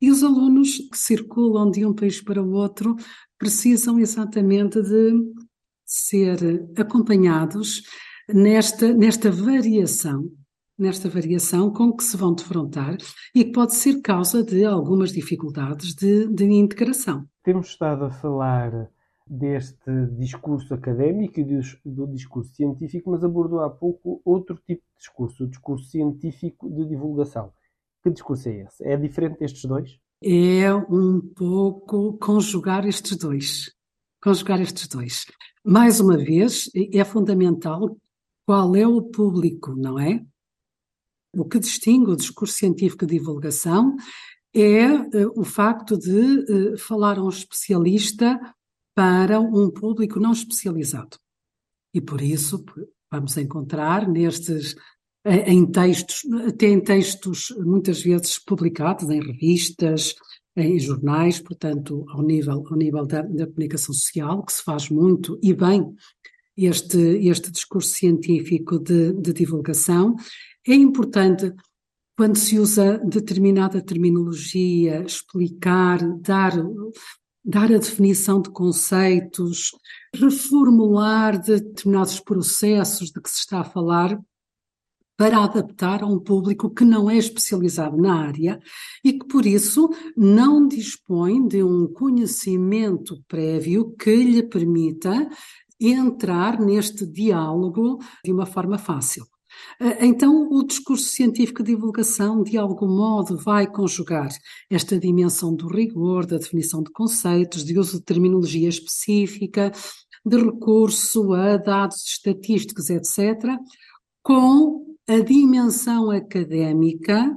E 0.02 0.12
os 0.12 0.22
alunos 0.22 0.78
que 0.92 0.98
circulam 0.98 1.72
de 1.72 1.86
um 1.86 1.94
país 1.94 2.22
para 2.22 2.44
o 2.44 2.52
outro 2.52 2.96
precisam 3.38 4.00
exatamente 4.00 4.82
de 4.82 5.14
ser 5.86 6.68
acompanhados 6.76 7.84
nesta, 8.28 8.94
nesta 8.94 9.32
variação, 9.32 10.30
nesta 10.78 11.10
variação 11.10 11.72
com 11.72 11.92
que 11.92 12.04
se 12.04 12.18
vão 12.18 12.34
defrontar 12.34 12.98
e 13.34 13.46
que 13.46 13.52
pode 13.52 13.74
ser 13.76 14.02
causa 14.02 14.44
de 14.44 14.66
algumas 14.66 15.12
dificuldades 15.12 15.94
de, 15.96 16.28
de 16.28 16.46
integração. 16.46 17.26
Temos 17.44 17.68
estado 17.68 18.06
a 18.06 18.12
falar 18.12 18.90
deste 19.28 19.90
discurso 20.18 20.74
académico 20.74 21.40
e 21.40 21.44
do 21.44 22.08
discurso 22.08 22.54
científico, 22.54 23.10
mas 23.10 23.24
abordou 23.24 23.62
há 23.62 23.70
pouco 23.70 24.22
outro 24.24 24.56
tipo 24.68 24.84
de 24.84 24.98
discurso, 25.00 25.44
o 25.44 25.48
discurso 25.48 25.90
científico 25.90 26.70
de 26.70 26.86
divulgação. 26.86 27.52
Que 28.04 28.12
discurso 28.12 28.50
é 28.50 28.64
esse? 28.64 28.88
É 28.88 28.96
diferente 28.96 29.40
destes 29.40 29.66
dois? 29.66 29.98
É 30.24 30.74
um 30.74 31.20
pouco 31.36 32.18
conjugar 32.20 32.86
estes 32.86 33.18
dois. 33.18 33.72
Conjugar 34.22 34.62
estes 34.62 34.88
dois. 34.88 35.26
Mais 35.64 36.00
uma 36.00 36.18
vez, 36.18 36.70
é 36.94 37.04
fundamental 37.04 37.98
qual 38.46 38.76
é 38.76 38.88
o 38.88 39.02
público, 39.02 39.76
não 39.76 40.00
é? 40.00 40.24
O 41.36 41.46
que 41.46 41.60
distingue 41.60 42.12
o 42.12 42.16
discurso 42.16 42.56
científico 42.56 43.06
de 43.06 43.18
divulgação 43.18 43.96
é 44.54 44.88
uh, 44.88 45.34
o 45.36 45.44
facto 45.44 45.98
de 45.98 46.12
uh, 46.12 46.78
falar 46.78 47.18
a 47.18 47.24
um 47.24 47.30
especialista 47.30 48.40
para 48.96 49.40
um 49.40 49.70
público 49.70 50.20
não 50.20 50.32
especializado. 50.32 51.18
E 51.94 52.02
por 52.02 52.22
isso 52.22 52.64
vamos 53.12 53.38
encontrar 53.38 54.08
nestes 54.08 54.76
em 55.26 55.66
textos, 55.66 56.22
até 56.48 56.68
em 56.68 56.80
textos 56.80 57.48
muitas 57.58 58.02
vezes 58.02 58.38
publicados 58.38 59.10
em 59.10 59.20
revistas, 59.20 60.14
em 60.56 60.80
jornais, 60.80 61.40
portanto, 61.40 62.06
ao 62.10 62.22
nível, 62.22 62.64
ao 62.70 62.78
nível 62.78 63.06
da, 63.06 63.24
da 63.24 63.48
comunicação 63.48 63.94
social, 63.94 64.44
que 64.46 64.54
se 64.54 64.64
faz 64.64 64.90
muito 64.90 65.38
e 65.42 65.54
bem 65.54 65.94
este, 66.56 66.98
este 66.98 67.52
discurso 67.52 67.90
científico 67.90 68.80
de, 68.80 69.14
de 69.14 69.34
divulgação. 69.34 70.16
É 70.68 70.74
importante, 70.74 71.54
quando 72.18 72.38
se 72.38 72.58
usa 72.58 72.98
determinada 73.00 73.82
terminologia, 73.82 75.02
explicar, 75.04 76.00
dar 76.20 76.54
dar 77.46 77.66
a 77.66 77.78
definição 77.78 78.42
de 78.42 78.50
conceitos, 78.50 79.70
reformular 80.16 81.40
determinados 81.40 82.20
processos 82.20 83.12
de 83.12 83.22
que 83.22 83.30
se 83.30 83.42
está 83.42 83.60
a 83.60 83.64
falar 83.64 84.20
para 85.16 85.44
adaptar 85.44 86.04
a 86.04 86.08
um 86.08 86.20
público 86.20 86.70
que 86.70 86.84
não 86.84 87.10
é 87.10 87.16
especializado 87.16 87.96
na 87.96 88.20
área 88.20 88.60
e 89.04 89.14
que, 89.14 89.26
por 89.28 89.46
isso, 89.46 89.90
não 90.18 90.68
dispõe 90.68 91.48
de 91.48 91.64
um 91.64 91.88
conhecimento 91.88 93.24
prévio 93.28 93.96
que 93.96 94.16
lhe 94.16 94.44
permita 94.44 95.30
entrar 95.80 96.60
neste 96.60 97.06
diálogo 97.06 98.00
de 98.24 98.32
uma 98.32 98.46
forma 98.46 98.78
fácil. 98.78 99.26
Ah, 99.80 100.06
então, 100.06 100.50
o 100.50 100.64
discurso 100.64 101.06
científico 101.06 101.64
de 101.64 101.74
divulgação, 101.74 102.44
de 102.44 102.58
algum 102.58 102.88
modo, 102.88 103.38
vai 103.38 103.68
conjugar 103.68 104.30
esta 104.70 105.00
dimensão 105.00 105.56
do 105.56 105.68
rigor, 105.68 106.26
da 106.26 106.38
definição 106.38 106.82
de 106.82 106.92
conceitos, 106.92 107.64
de 107.64 107.78
uso 107.78 108.00
de 108.00 108.06
terminologia 108.06 108.70
específica, 108.70 109.72
de 110.26 110.38
recurso 110.38 111.34
a 111.34 111.58
dados 111.58 112.04
estatísticos, 112.06 112.90
etc., 112.90 113.58
com 114.24 114.98
a 115.08 115.20
dimensão 115.20 116.10
académica 116.10 117.32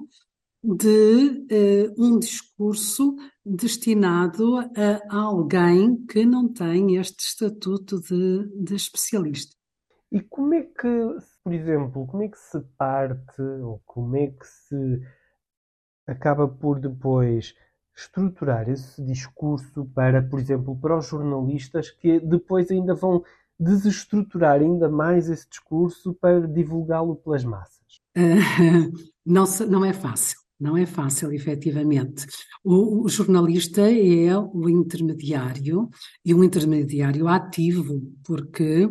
de 0.62 1.44
uh, 1.50 1.94
um 2.02 2.18
discurso 2.18 3.14
destinado 3.44 4.58
a 4.58 5.16
alguém 5.16 5.96
que 6.06 6.26
não 6.26 6.52
tem 6.52 6.96
este 6.96 7.20
estatuto 7.24 8.00
de, 8.00 8.48
de 8.56 8.74
especialista. 8.74 9.57
E 10.10 10.20
como 10.20 10.54
é 10.54 10.62
que 10.62 11.16
por 11.48 11.54
exemplo, 11.54 12.06
como 12.06 12.22
é 12.22 12.28
que 12.28 12.38
se 12.38 12.60
parte 12.76 13.40
ou 13.40 13.80
como 13.86 14.16
é 14.16 14.26
que 14.26 14.46
se 14.46 15.00
acaba 16.06 16.46
por 16.46 16.78
depois 16.78 17.54
estruturar 17.96 18.68
esse 18.68 19.02
discurso 19.02 19.86
para, 19.94 20.22
por 20.22 20.38
exemplo, 20.38 20.78
para 20.78 20.98
os 20.98 21.06
jornalistas 21.06 21.90
que 21.90 22.20
depois 22.20 22.70
ainda 22.70 22.94
vão 22.94 23.24
desestruturar 23.58 24.60
ainda 24.60 24.90
mais 24.90 25.30
esse 25.30 25.48
discurso 25.48 26.12
para 26.14 26.46
divulgá-lo 26.46 27.16
pelas 27.16 27.44
massas? 27.44 27.78
Não, 29.24 29.44
não 29.68 29.84
é 29.84 29.92
fácil. 29.92 30.38
Não 30.58 30.76
é 30.76 30.86
fácil, 30.86 31.32
efetivamente. 31.32 32.26
O, 32.64 33.04
o, 33.04 33.08
jornalista 33.08 33.82
é 33.82 34.36
o 34.36 34.68
intermediário 34.68 35.88
e 36.24 36.34
um 36.34 36.42
intermediário 36.42 37.28
ativo, 37.28 38.02
porque 38.24 38.90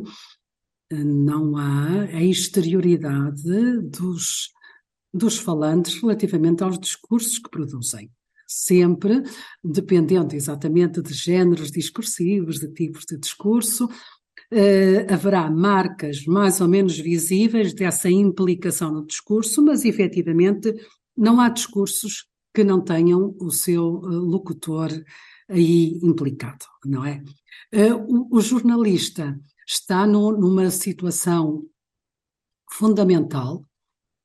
não 0.91 1.57
há 1.57 2.03
a 2.03 2.23
exterioridade 2.23 3.81
dos, 3.81 4.51
dos 5.13 5.37
falantes 5.37 6.01
relativamente 6.01 6.63
aos 6.63 6.79
discursos 6.79 7.37
que 7.39 7.49
produzem. 7.49 8.09
Sempre 8.47 9.23
dependendo 9.61 10.33
exatamente 10.33 11.01
de 11.01 11.13
géneros 11.13 11.69
discursivos, 11.69 12.59
de 12.59 12.71
tipos 12.73 13.03
de 13.05 13.17
discurso, 13.17 13.89
Uh, 14.49 15.03
haverá 15.11 15.51
marcas 15.51 16.23
mais 16.23 16.61
ou 16.61 16.69
menos 16.69 16.97
visíveis 16.97 17.73
dessa 17.73 18.09
implicação 18.09 18.93
no 18.93 19.05
discurso, 19.05 19.61
mas 19.61 19.83
efetivamente 19.83 20.73
não 21.17 21.41
há 21.41 21.49
discursos 21.49 22.27
que 22.53 22.63
não 22.63 22.79
tenham 22.79 23.35
o 23.41 23.51
seu 23.51 23.95
uh, 23.95 24.07
locutor 24.07 24.89
aí 25.49 25.99
implicado, 26.01 26.65
não 26.85 27.05
é? 27.05 27.21
Uh, 27.73 28.29
o, 28.31 28.37
o, 28.37 28.41
jornalista 28.41 29.37
está 29.67 30.07
no, 30.07 30.31
numa 30.31 30.71
situação 30.71 31.67
fundamental, 32.71 33.65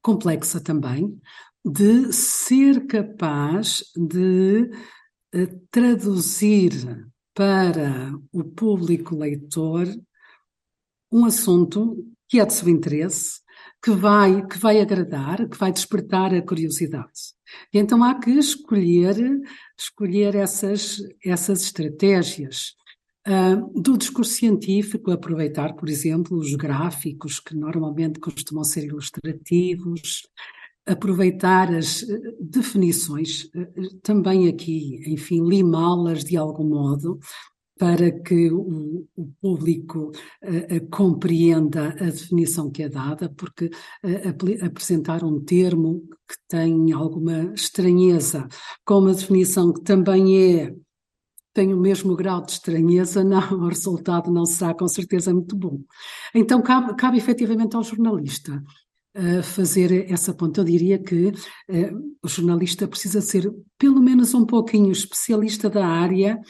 complexa 0.00 0.60
também, 0.60 1.20
de 1.64 2.12
ser 2.12 2.86
capaz 2.86 3.84
de 3.96 4.70
uh, 5.34 5.66
traduzir 5.70 6.72
para 7.34 8.12
o 8.32 8.44
público 8.44 9.16
leitor 9.16 9.86
um 11.10 11.24
assunto 11.24 12.06
que 12.28 12.40
é 12.40 12.46
de 12.46 12.52
seu 12.52 12.68
interesse, 12.68 13.40
que 13.82 13.90
vai, 13.90 14.46
que 14.46 14.56
vai 14.58 14.80
agradar, 14.80 15.48
que 15.48 15.56
vai 15.58 15.72
despertar 15.72 16.32
a 16.34 16.40
curiosidade. 16.40 17.34
E 17.72 17.78
então 17.78 18.02
há 18.02 18.18
que 18.18 18.30
escolher, 18.30 19.16
escolher 19.78 20.34
essas, 20.34 20.98
essas 21.24 21.62
estratégias. 21.64 22.74
Uh, 23.26 23.80
do 23.80 23.96
discurso 23.96 24.32
científico, 24.32 25.12
aproveitar, 25.12 25.74
por 25.74 25.88
exemplo, 25.88 26.36
os 26.36 26.54
gráficos 26.56 27.38
que 27.38 27.54
normalmente 27.54 28.18
costumam 28.18 28.64
ser 28.64 28.84
ilustrativos, 28.84 30.22
aproveitar 30.86 31.72
as 31.72 32.02
eh, 32.02 32.20
definições, 32.40 33.48
eh, 33.54 33.68
também 34.02 34.48
aqui, 34.48 35.00
enfim, 35.06 35.40
limá-las 35.48 36.24
de 36.24 36.36
algum 36.36 36.68
modo, 36.68 37.20
para 37.78 38.12
que 38.12 38.50
o, 38.50 39.08
o 39.16 39.32
público 39.40 40.12
uh, 40.44 40.88
compreenda 40.90 41.88
a 41.88 42.04
definição 42.04 42.70
que 42.70 42.84
é 42.84 42.88
dada, 42.88 43.28
porque 43.30 43.66
uh, 43.66 44.64
apresentar 44.64 45.24
um 45.24 45.40
termo 45.40 46.00
que 46.28 46.36
tem 46.48 46.92
alguma 46.92 47.52
estranheza 47.54 48.46
com 48.84 49.00
uma 49.00 49.14
definição 49.14 49.72
que 49.72 49.82
também 49.82 50.60
é 50.60 50.74
tem 51.52 51.72
o 51.72 51.80
mesmo 51.80 52.16
grau 52.16 52.42
de 52.42 52.52
estranheza, 52.52 53.22
não, 53.24 53.40
o 53.52 53.68
resultado 53.68 54.30
não 54.30 54.44
será 54.44 54.74
com 54.74 54.88
certeza 54.88 55.32
muito 55.32 55.56
bom. 55.56 55.80
Então 56.34 56.62
cabe, 56.62 56.94
cabe 56.96 57.18
efetivamente 57.18 57.76
ao 57.76 57.82
jornalista 57.82 58.62
uh, 59.16 59.42
fazer 59.42 60.10
essa 60.10 60.34
ponta. 60.34 60.60
Eu 60.60 60.64
diria 60.64 60.98
que 60.98 61.28
uh, 61.28 62.16
o 62.22 62.28
jornalista 62.28 62.88
precisa 62.88 63.20
ser 63.20 63.52
pelo 63.78 64.00
menos 64.00 64.34
um 64.34 64.44
pouquinho 64.44 64.90
especialista 64.90 65.68
da 65.68 65.86
área 65.86 66.40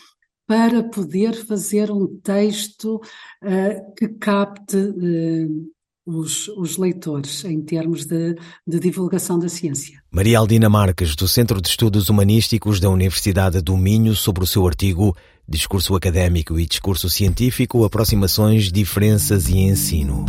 para 0.47 0.83
poder 0.83 1.35
fazer 1.47 1.91
um 1.91 2.07
texto 2.21 2.97
uh, 2.97 3.95
que 3.97 4.09
capte 4.09 4.77
os, 6.07 6.49
os, 6.49 6.77
leitores 6.77 7.45
em 7.45 7.61
termos 7.61 8.05
de, 8.05 8.35
de, 8.67 8.81
divulgação 8.81 9.39
da 9.39 9.49
ciência. 9.49 10.03
Maria 10.11 10.39
Aldina 10.39 10.69
Marques, 10.69 11.15
do 11.15 11.29
Centro 11.29 11.61
de 11.61 11.69
Estudos 11.69 12.09
Humanísticos 12.09 12.81
da 12.81 12.91
Universidade 12.91 13.61
do 13.61 13.77
Minho, 13.77 14.15
sobre 14.15 14.43
o 14.43 14.47
seu 14.47 14.67
artigo 14.67 15.17
Discurso 15.49 15.95
Académico 15.95 16.59
e 16.59 16.67
Discurso 16.67 17.09
Científico, 17.09 17.85
Aproximações, 17.85 18.73
Diferenças 18.73 19.49
e 19.49 19.59
Ensino. 19.59 20.27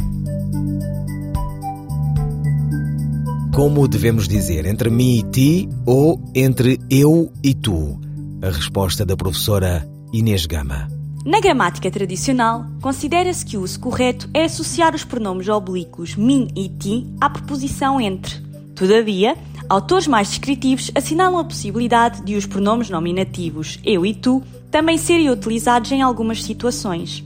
Como 3.53 3.88
devemos 3.88 4.27
dizer, 4.27 4.65
entre 4.65 4.89
mim 4.89 5.19
e 5.19 5.23
ti 5.23 5.69
ou 5.86 6.19
entre 6.36 6.79
eu 6.89 7.31
e 7.43 7.53
tu? 7.53 7.99
A 8.41 8.49
resposta 8.49 9.05
da 9.05 9.15
professora 9.15 9.88
Inês 10.12 10.45
Gama. 10.45 11.02
Na 11.25 11.39
gramática 11.39 11.89
tradicional, 11.89 12.65
considera-se 12.81 13.45
que 13.45 13.55
o 13.55 13.62
uso 13.62 13.79
correto 13.79 14.29
é 14.33 14.43
associar 14.43 14.93
os 14.93 15.05
pronomes 15.05 15.47
oblíquos 15.47 16.17
mim 16.17 16.49
e 16.53 16.67
ti 16.67 17.07
à 17.21 17.29
preposição 17.29 18.01
entre. 18.01 18.41
Todavia, 18.75 19.38
autores 19.69 20.05
mais 20.05 20.27
descritivos 20.27 20.91
assinalam 20.93 21.39
a 21.39 21.45
possibilidade 21.45 22.21
de 22.23 22.36
os 22.36 22.45
pronomes 22.45 22.89
nominativos 22.89 23.79
eu 23.86 24.05
e 24.05 24.13
tu 24.13 24.43
também 24.69 24.97
serem 24.97 25.29
utilizados 25.29 25.93
em 25.93 26.01
algumas 26.01 26.43
situações. 26.43 27.23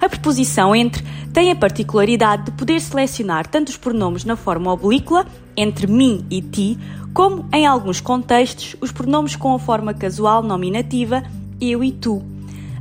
A 0.00 0.08
preposição 0.08 0.74
entre 0.74 1.04
tem 1.32 1.52
a 1.52 1.56
particularidade 1.56 2.46
de 2.46 2.50
poder 2.50 2.80
selecionar 2.80 3.46
tanto 3.46 3.68
os 3.68 3.76
pronomes 3.76 4.24
na 4.24 4.34
forma 4.34 4.72
oblíqua, 4.72 5.24
entre 5.56 5.86
mim 5.86 6.26
e 6.28 6.42
ti, 6.42 6.76
como, 7.14 7.46
em 7.52 7.64
alguns 7.64 8.00
contextos, 8.00 8.74
os 8.80 8.90
pronomes 8.90 9.36
com 9.36 9.54
a 9.54 9.58
forma 9.58 9.94
casual 9.94 10.42
nominativa 10.42 11.22
eu 11.60 11.84
e 11.84 11.92
tu 11.92 12.24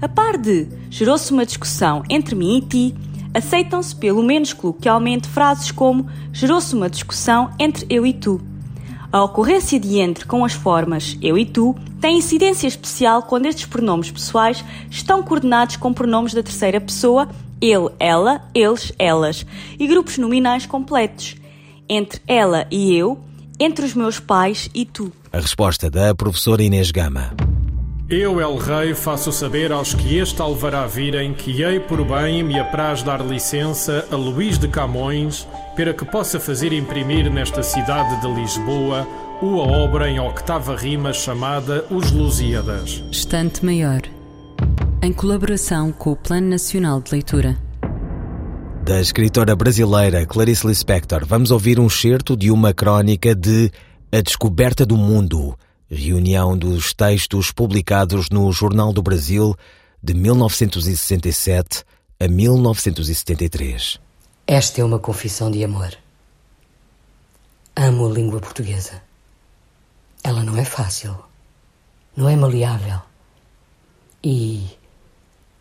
a 0.02 0.08
par 0.08 0.38
de 0.38 0.68
gerou-se 0.90 1.32
uma 1.32 1.46
discussão 1.46 2.04
entre 2.10 2.36
mim 2.36 2.58
e 2.58 2.62
ti, 2.62 2.96
aceitam-se 3.34 3.96
pelo 3.96 4.24
menos 4.24 4.54
coloquialmente 4.54 5.28
frases 5.28 5.72
como 5.72 6.08
gerou-se 6.32 6.74
uma 6.74 6.90
discussão 6.90 7.52
entre 7.60 7.86
eu 7.90 8.06
e 8.06 8.14
tu. 8.14 8.42
A 9.12 9.24
ocorrência 9.24 9.80
de 9.80 10.00
entre 10.00 10.26
com 10.26 10.46
as 10.46 10.54
formas 10.54 11.18
eu 11.22 11.38
e 11.38 11.46
tu 11.46 11.76
tem 12.00 12.18
incidência 12.18 12.68
especial 12.68 13.24
quando 13.24 13.48
estes 13.48 13.66
pronomes 13.66 14.12
pessoais 14.12 14.64
estão 14.90 15.22
coordenados 15.22 15.76
com 15.76 15.92
pronomes 15.92 16.34
da 16.34 16.44
terceira 16.44 16.80
pessoa, 16.80 17.28
ele, 17.60 17.90
ela, 18.00 18.42
eles, 18.54 18.94
elas, 18.98 19.46
e 19.78 19.86
grupos 19.86 20.18
nominais 20.18 20.66
completos, 20.66 21.36
entre 21.90 22.22
ela 22.26 22.66
e 22.72 22.96
eu, 22.96 23.20
entre 23.60 23.86
os 23.86 23.94
meus 23.94 24.20
pais 24.20 24.70
e 24.74 24.86
tu. 24.86 25.12
A 25.34 25.40
resposta 25.40 25.90
da 25.90 26.16
professora 26.16 26.64
Inês 26.64 26.92
Gama. 26.92 27.49
Eu, 28.12 28.42
El 28.42 28.58
Rei, 28.58 28.96
faço 28.96 29.32
saber 29.32 29.72
aos 29.72 29.94
que 29.94 30.18
este 30.18 30.42
alvará 30.42 30.88
virem 30.88 31.32
que 31.32 31.62
hei 31.62 31.80
por 31.80 32.04
bem 32.04 32.42
me 32.42 32.60
apraz 32.60 33.04
dar 33.04 33.24
licença 33.24 34.04
a 34.10 34.16
Luís 34.16 34.58
de 34.58 34.68
Camões 34.68 35.48
para 35.76 35.94
que 35.94 36.04
possa 36.04 36.40
fazer 36.40 36.74
imprimir 36.74 37.32
nesta 37.32 37.62
cidade 37.62 38.20
de 38.20 38.28
Lisboa 38.34 39.08
uma 39.44 39.62
obra 39.62 40.10
em 40.10 40.20
octava 40.20 40.76
rima 40.76 41.14
chamada 41.14 41.86
Os 41.92 42.12
Lusíadas. 42.12 43.04
Estante 43.12 43.64
Maior, 43.64 44.02
em 45.04 45.14
colaboração 45.14 45.92
com 45.92 46.14
o 46.14 46.16
Plano 46.16 46.50
Nacional 46.50 47.00
de 47.02 47.12
Leitura. 47.12 47.60
Da 48.84 49.00
escritora 49.00 49.56
brasileira 49.56 50.26
Clarice 50.26 50.66
Lispector, 50.66 51.28
vamos 51.28 51.52
ouvir 51.52 51.80
um 51.80 51.86
excerto 51.86 52.36
de 52.36 52.50
uma 52.50 52.74
crónica 52.74 53.36
de 53.36 53.70
A 54.12 54.20
Descoberta 54.20 54.84
do 54.84 54.98
Mundo 54.98 55.56
reunião 55.90 56.56
dos 56.56 56.94
textos 56.94 57.52
publicados 57.52 58.30
no 58.30 58.52
Jornal 58.52 58.94
do 58.94 59.02
Brasil 59.02 59.56
de 60.02 60.14
1967 60.14 61.84
a 62.20 62.28
1973. 62.28 64.00
Esta 64.46 64.82
é 64.82 64.84
uma 64.84 65.00
confissão 65.00 65.50
de 65.50 65.64
amor. 65.64 65.92
Amo 67.76 68.08
a 68.08 68.14
língua 68.14 68.40
portuguesa. 68.40 69.02
Ela 70.24 70.44
não 70.44 70.58
é 70.58 70.66
fácil, 70.66 71.18
não 72.16 72.30
é 72.30 72.36
maleável. 72.36 73.02
E, 74.24 74.68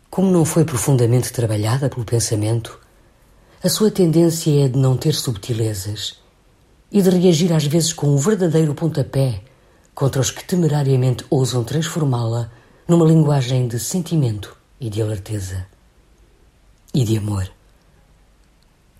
como 0.09 0.29
não 0.29 0.45
foi 0.45 0.63
profundamente 0.63 1.31
trabalhada 1.31 1.89
pelo 1.89 2.05
pensamento, 2.05 2.79
a 3.63 3.69
sua 3.69 3.89
tendência 3.89 4.65
é 4.65 4.67
de 4.67 4.77
não 4.77 4.95
ter 4.95 5.15
subtilezas 5.15 6.19
e 6.91 7.01
de 7.01 7.09
reagir 7.09 7.51
às 7.53 7.65
vezes 7.65 7.93
com 7.93 8.07
um 8.07 8.17
verdadeiro 8.17 8.73
pontapé 8.75 9.41
contra 9.99 10.21
os 10.21 10.31
que 10.31 10.45
temerariamente 10.45 11.25
ousam 11.29 11.61
transformá-la 11.61 12.49
numa 12.87 13.05
linguagem 13.05 13.67
de 13.67 13.77
sentimento 13.77 14.55
e 14.79 14.89
de 14.89 15.01
alerteza 15.01 15.67
e 16.93 17.03
de 17.03 17.17
amor. 17.17 17.51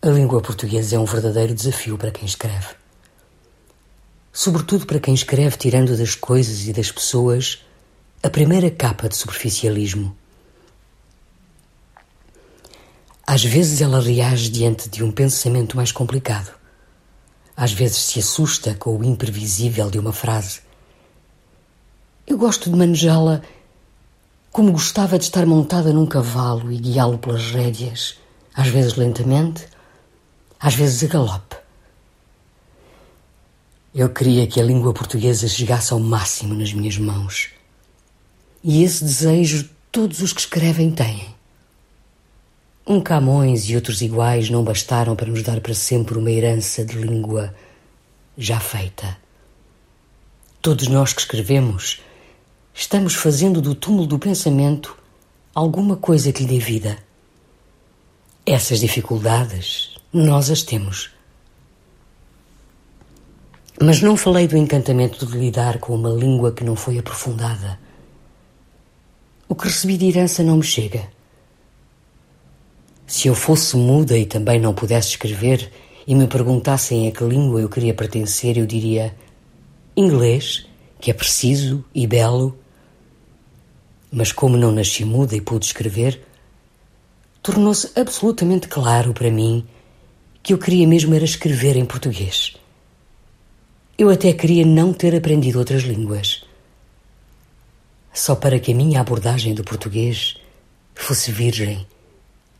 A 0.02 0.10
língua 0.10 0.42
portuguesa 0.42 0.98
é 0.98 1.00
um 1.00 1.06
verdadeiro 1.06 1.56
desafio 1.56 1.98
para 1.98 2.12
quem 2.12 2.26
escreve. 2.26 2.76
Sobretudo 4.34 4.86
para 4.86 5.00
quem 5.00 5.14
escreve 5.14 5.56
tirando 5.56 5.96
das 5.96 6.16
coisas 6.16 6.68
e 6.68 6.74
das 6.74 6.92
pessoas 6.92 7.64
a 8.22 8.30
primeira 8.30 8.70
capa 8.70 9.08
de 9.08 9.16
superficialismo. 9.16 10.14
Às 13.26 13.46
vezes 13.46 13.80
ela 13.80 14.02
reage 14.02 14.50
diante 14.50 14.90
de 14.90 15.02
um 15.02 15.14
pensamento 15.14 15.78
mais 15.78 15.94
complicado. 15.94 16.54
Às 17.56 17.72
vezes 17.72 18.00
se 18.00 18.20
assusta 18.20 18.76
com 18.76 18.98
o 18.98 19.06
imprevisível 19.06 19.90
de 19.90 19.98
uma 19.98 20.12
frase 20.12 20.68
eu 22.30 22.38
gosto 22.38 22.70
de 22.70 22.78
manejá-la 22.78 23.42
como 24.52 24.72
gostava 24.72 25.18
de 25.18 25.26
estar 25.26 25.46
montada 25.48 25.92
num 25.92 26.06
cavalo 26.06 26.72
e 26.72 26.78
guiá-lo 26.78 27.18
pelas 27.18 27.52
rédeas, 27.52 28.20
às 28.54 28.68
vezes 28.68 28.96
lentamente, 28.96 29.66
às 30.60 30.76
vezes 30.76 31.04
a 31.04 31.08
galope. 31.08 31.56
Eu 33.96 34.10
queria 34.10 34.46
que 34.46 34.62
a 34.62 34.64
língua 34.64 34.94
portuguesa 34.94 35.48
chegasse 35.48 35.92
ao 35.92 36.00
máximo 36.00 36.54
nas 36.54 36.72
minhas 36.72 36.98
mãos. 37.00 37.50
E 38.64 38.84
esse 38.84 39.04
desejo 39.04 39.68
todos 39.92 40.22
os 40.22 40.32
que 40.32 40.42
escrevem 40.42 40.92
têm. 40.92 41.36
Um 42.86 43.02
Camões 43.02 43.68
e 43.70 43.76
outros 43.76 44.02
iguais 44.02 44.50
não 44.52 44.64
bastaram 44.64 45.16
para 45.16 45.28
nos 45.28 45.42
dar 45.42 45.60
para 45.62 45.74
sempre 45.74 46.18
uma 46.18 46.30
herança 46.30 46.86
de 46.86 46.96
língua 46.96 47.56
já 48.38 48.60
feita. 48.60 49.18
Todos 50.62 50.88
nós 50.88 51.14
que 51.14 51.22
escrevemos 51.22 52.02
estamos 52.80 53.14
fazendo 53.14 53.62
do 53.62 53.76
túmulo 53.76 54.08
do 54.08 54.18
pensamento 54.18 54.98
alguma 55.54 55.98
coisa 55.98 56.32
que 56.32 56.44
lhe 56.44 56.48
dê 56.48 56.60
vida. 56.60 56.98
Essas 58.46 58.80
dificuldades 58.80 59.98
nós 60.14 60.50
as 60.50 60.64
temos. 60.64 61.12
Mas 63.82 64.02
não 64.02 64.16
falei 64.16 64.48
do 64.48 64.56
encantamento 64.56 65.26
de 65.26 65.38
lidar 65.38 65.80
com 65.80 65.94
uma 65.94 66.10
língua 66.10 66.54
que 66.54 66.64
não 66.64 66.74
foi 66.74 66.98
aprofundada. 66.98 67.78
O 69.50 69.56
que 69.56 69.66
recebi 69.66 69.98
de 69.98 70.08
herança 70.08 70.42
não 70.42 70.56
me 70.56 70.64
chega. 70.64 71.10
Se 73.06 73.28
eu 73.28 73.36
fosse 73.36 73.76
muda 73.76 74.18
e 74.18 74.26
também 74.26 74.58
não 74.58 74.74
pudesse 74.74 75.10
escrever 75.10 75.70
e 76.08 76.16
me 76.16 76.28
perguntassem 76.28 77.10
a 77.10 77.12
que 77.12 77.26
língua 77.26 77.60
eu 77.60 77.68
queria 77.68 77.94
pertencer, 77.94 78.58
eu 78.58 78.66
diria 78.66 79.14
inglês, 79.98 80.66
que 80.98 81.12
é 81.12 81.14
preciso 81.14 81.84
e 81.94 82.08
belo 82.08 82.58
mas 84.12 84.32
como 84.32 84.58
não 84.58 84.72
nasci 84.72 85.06
muda 85.06 85.36
e 85.36 85.42
pude 85.42 85.66
escrever, 85.66 86.22
tornou-se 87.42 87.92
absolutamente 88.00 88.68
claro 88.68 89.14
para 89.14 89.32
mim 89.32 89.66
que 90.42 90.54
eu 90.54 90.58
queria 90.58 90.88
mesmo 90.88 91.14
era 91.14 91.26
escrever 91.26 91.76
em 91.76 91.86
português. 91.86 92.56
Eu 93.98 94.10
até 94.10 94.32
queria 94.34 94.66
não 94.66 94.94
ter 94.94 95.16
aprendido 95.16 95.60
outras 95.60 95.84
línguas. 95.84 96.44
Só 98.14 98.36
para 98.36 98.60
que 98.60 98.72
a 98.72 98.76
minha 98.76 99.02
abordagem 99.02 99.54
do 99.54 99.64
português 99.64 100.38
fosse 100.96 101.32
virgem 101.32 101.86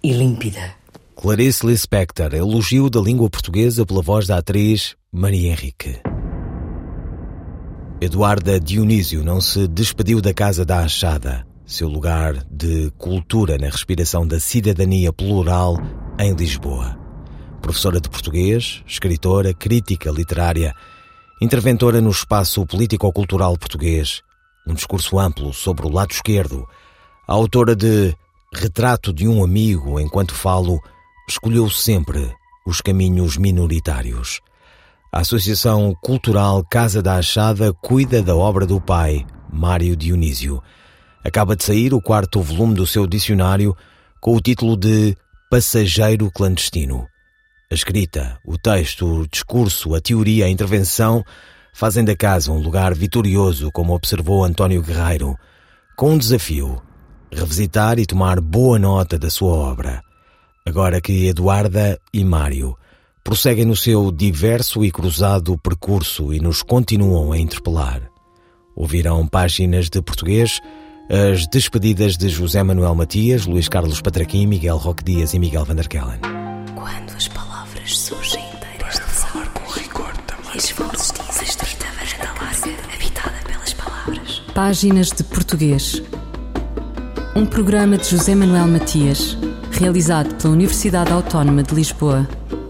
e 0.04 0.12
límpida. 0.12 0.76
Clarice 1.16 1.66
Lispector, 1.66 2.34
elogio 2.34 2.90
da 2.90 3.00
língua 3.00 3.30
portuguesa 3.30 3.86
pela 3.86 4.02
voz 4.02 4.28
da 4.28 4.38
atriz 4.38 4.96
Maria 5.12 5.52
Henrique. 5.52 6.00
Eduarda 8.02 8.62
Dionísio 8.62 9.26
não 9.26 9.42
se 9.42 9.68
despediu 9.68 10.22
da 10.22 10.34
Casa 10.34 10.64
da 10.64 10.80
Achada, 10.80 11.46
seu 11.66 11.90
lugar 11.90 12.46
de 12.50 12.90
cultura 12.98 13.58
na 13.58 13.68
respiração 13.68 14.26
da 14.26 14.40
cidadania 14.40 15.12
plural 15.12 15.76
em 16.18 16.34
Lisboa. 16.34 16.98
Professora 17.62 18.00
de 18.00 18.10
português, 18.10 18.82
escritora, 18.88 19.54
crítica 19.54 20.10
literária, 20.12 20.74
interventora 21.42 22.00
no 22.00 22.10
espaço 22.10 22.66
político-cultural 22.66 23.58
português, 23.58 24.22
um 24.66 24.74
discurso 24.74 25.20
amplo 25.20 25.54
sobre 25.54 25.86
o 25.86 25.92
lado 25.92 26.12
esquerdo, 26.12 26.66
a 27.28 27.34
autora 27.34 27.76
de 27.76 28.16
Retrato 28.54 29.12
de 29.12 29.28
um 29.28 29.44
Amigo 29.44 30.00
Enquanto 30.00 30.34
Falo, 30.34 30.80
escolheu 31.28 31.70
sempre 31.70 32.34
os 32.66 32.80
caminhos 32.80 33.36
minoritários. 33.36 34.40
A 35.12 35.22
Associação 35.22 35.96
Cultural 36.04 36.64
Casa 36.64 37.02
da 37.02 37.16
Achada 37.16 37.74
cuida 37.74 38.22
da 38.22 38.36
obra 38.36 38.68
do 38.68 38.80
pai, 38.80 39.26
Mário 39.52 39.96
Dionísio. 39.96 40.62
Acaba 41.24 41.56
de 41.56 41.64
sair 41.64 41.96
o 41.96 42.02
quarto 42.02 42.40
volume 42.44 42.76
do 42.76 42.86
seu 42.86 43.08
dicionário 43.08 43.76
com 44.22 44.36
o 44.36 44.40
título 44.40 44.78
de 44.78 45.18
Passageiro 45.50 46.30
Clandestino. 46.30 47.08
A 47.72 47.74
escrita, 47.74 48.38
o 48.46 48.56
texto, 48.56 49.22
o 49.22 49.28
discurso, 49.28 49.96
a 49.96 50.00
teoria, 50.00 50.46
a 50.46 50.50
intervenção 50.50 51.24
fazem 51.74 52.06
da 52.06 52.16
casa 52.16 52.52
um 52.52 52.60
lugar 52.60 52.94
vitorioso, 52.94 53.72
como 53.72 53.96
observou 53.96 54.44
António 54.44 54.84
Guerreiro, 54.84 55.36
com 55.98 56.12
um 56.12 56.18
desafio: 56.20 56.80
revisitar 57.32 57.98
e 57.98 58.06
tomar 58.06 58.40
boa 58.40 58.78
nota 58.78 59.18
da 59.18 59.32
sua 59.32 59.54
obra. 59.54 60.04
Agora 60.64 61.02
que 61.02 61.26
Eduarda 61.26 62.00
e 62.14 62.24
Mário 62.24 62.78
prosseguem 63.24 63.66
no 63.66 63.76
seu 63.76 64.12
diverso 64.12 64.84
e 64.84 64.92
cruzado 64.92 65.58
percurso 65.58 66.34
e 66.34 66.40
nos 66.40 66.62
continuam 66.62 67.32
a 67.32 67.38
interpelar. 67.38 68.10
Ouvirão 68.76 69.28
páginas 69.28 69.90
de 69.90 70.02
português, 70.02 70.60
as 71.10 71.48
despedidas 71.48 72.18
de 72.18 72.30
José 72.30 72.62
Manuel 72.64 72.96
Matias, 72.96 73.46
Luís 73.46 73.68
Carlos 73.68 74.02
Patraquim, 74.02 74.46
Miguel 74.46 74.78
Roque 74.78 75.04
Dias 75.04 75.34
e 75.34 75.40
Miguel 75.40 75.66
Vanderkellen. 75.66 76.20
Quando 76.76 77.16
as 77.16 77.28
palavras 77.28 77.98
surgem 77.98 78.44
inteiras 78.54 78.96
de 78.96 79.02
falar 79.02 79.48
com 79.54 79.72
rigor 79.72 80.16
também. 80.28 80.56
E 80.56 80.74
varanda 80.74 81.00
larga, 82.42 82.94
habitada 82.94 83.38
pelas 83.46 83.74
palavras. 83.74 84.42
Páginas 84.54 85.10
de 85.10 85.24
Português. 85.24 86.02
Um 87.36 87.46
programa 87.46 87.98
de 87.98 88.10
José 88.10 88.36
Manuel 88.36 88.68
Matias, 88.68 89.38
realizado 89.72 90.36
pela 90.36 90.54
Universidade 90.54 91.12
Autónoma 91.12 91.64
de 91.64 91.74
Lisboa. 91.74 92.28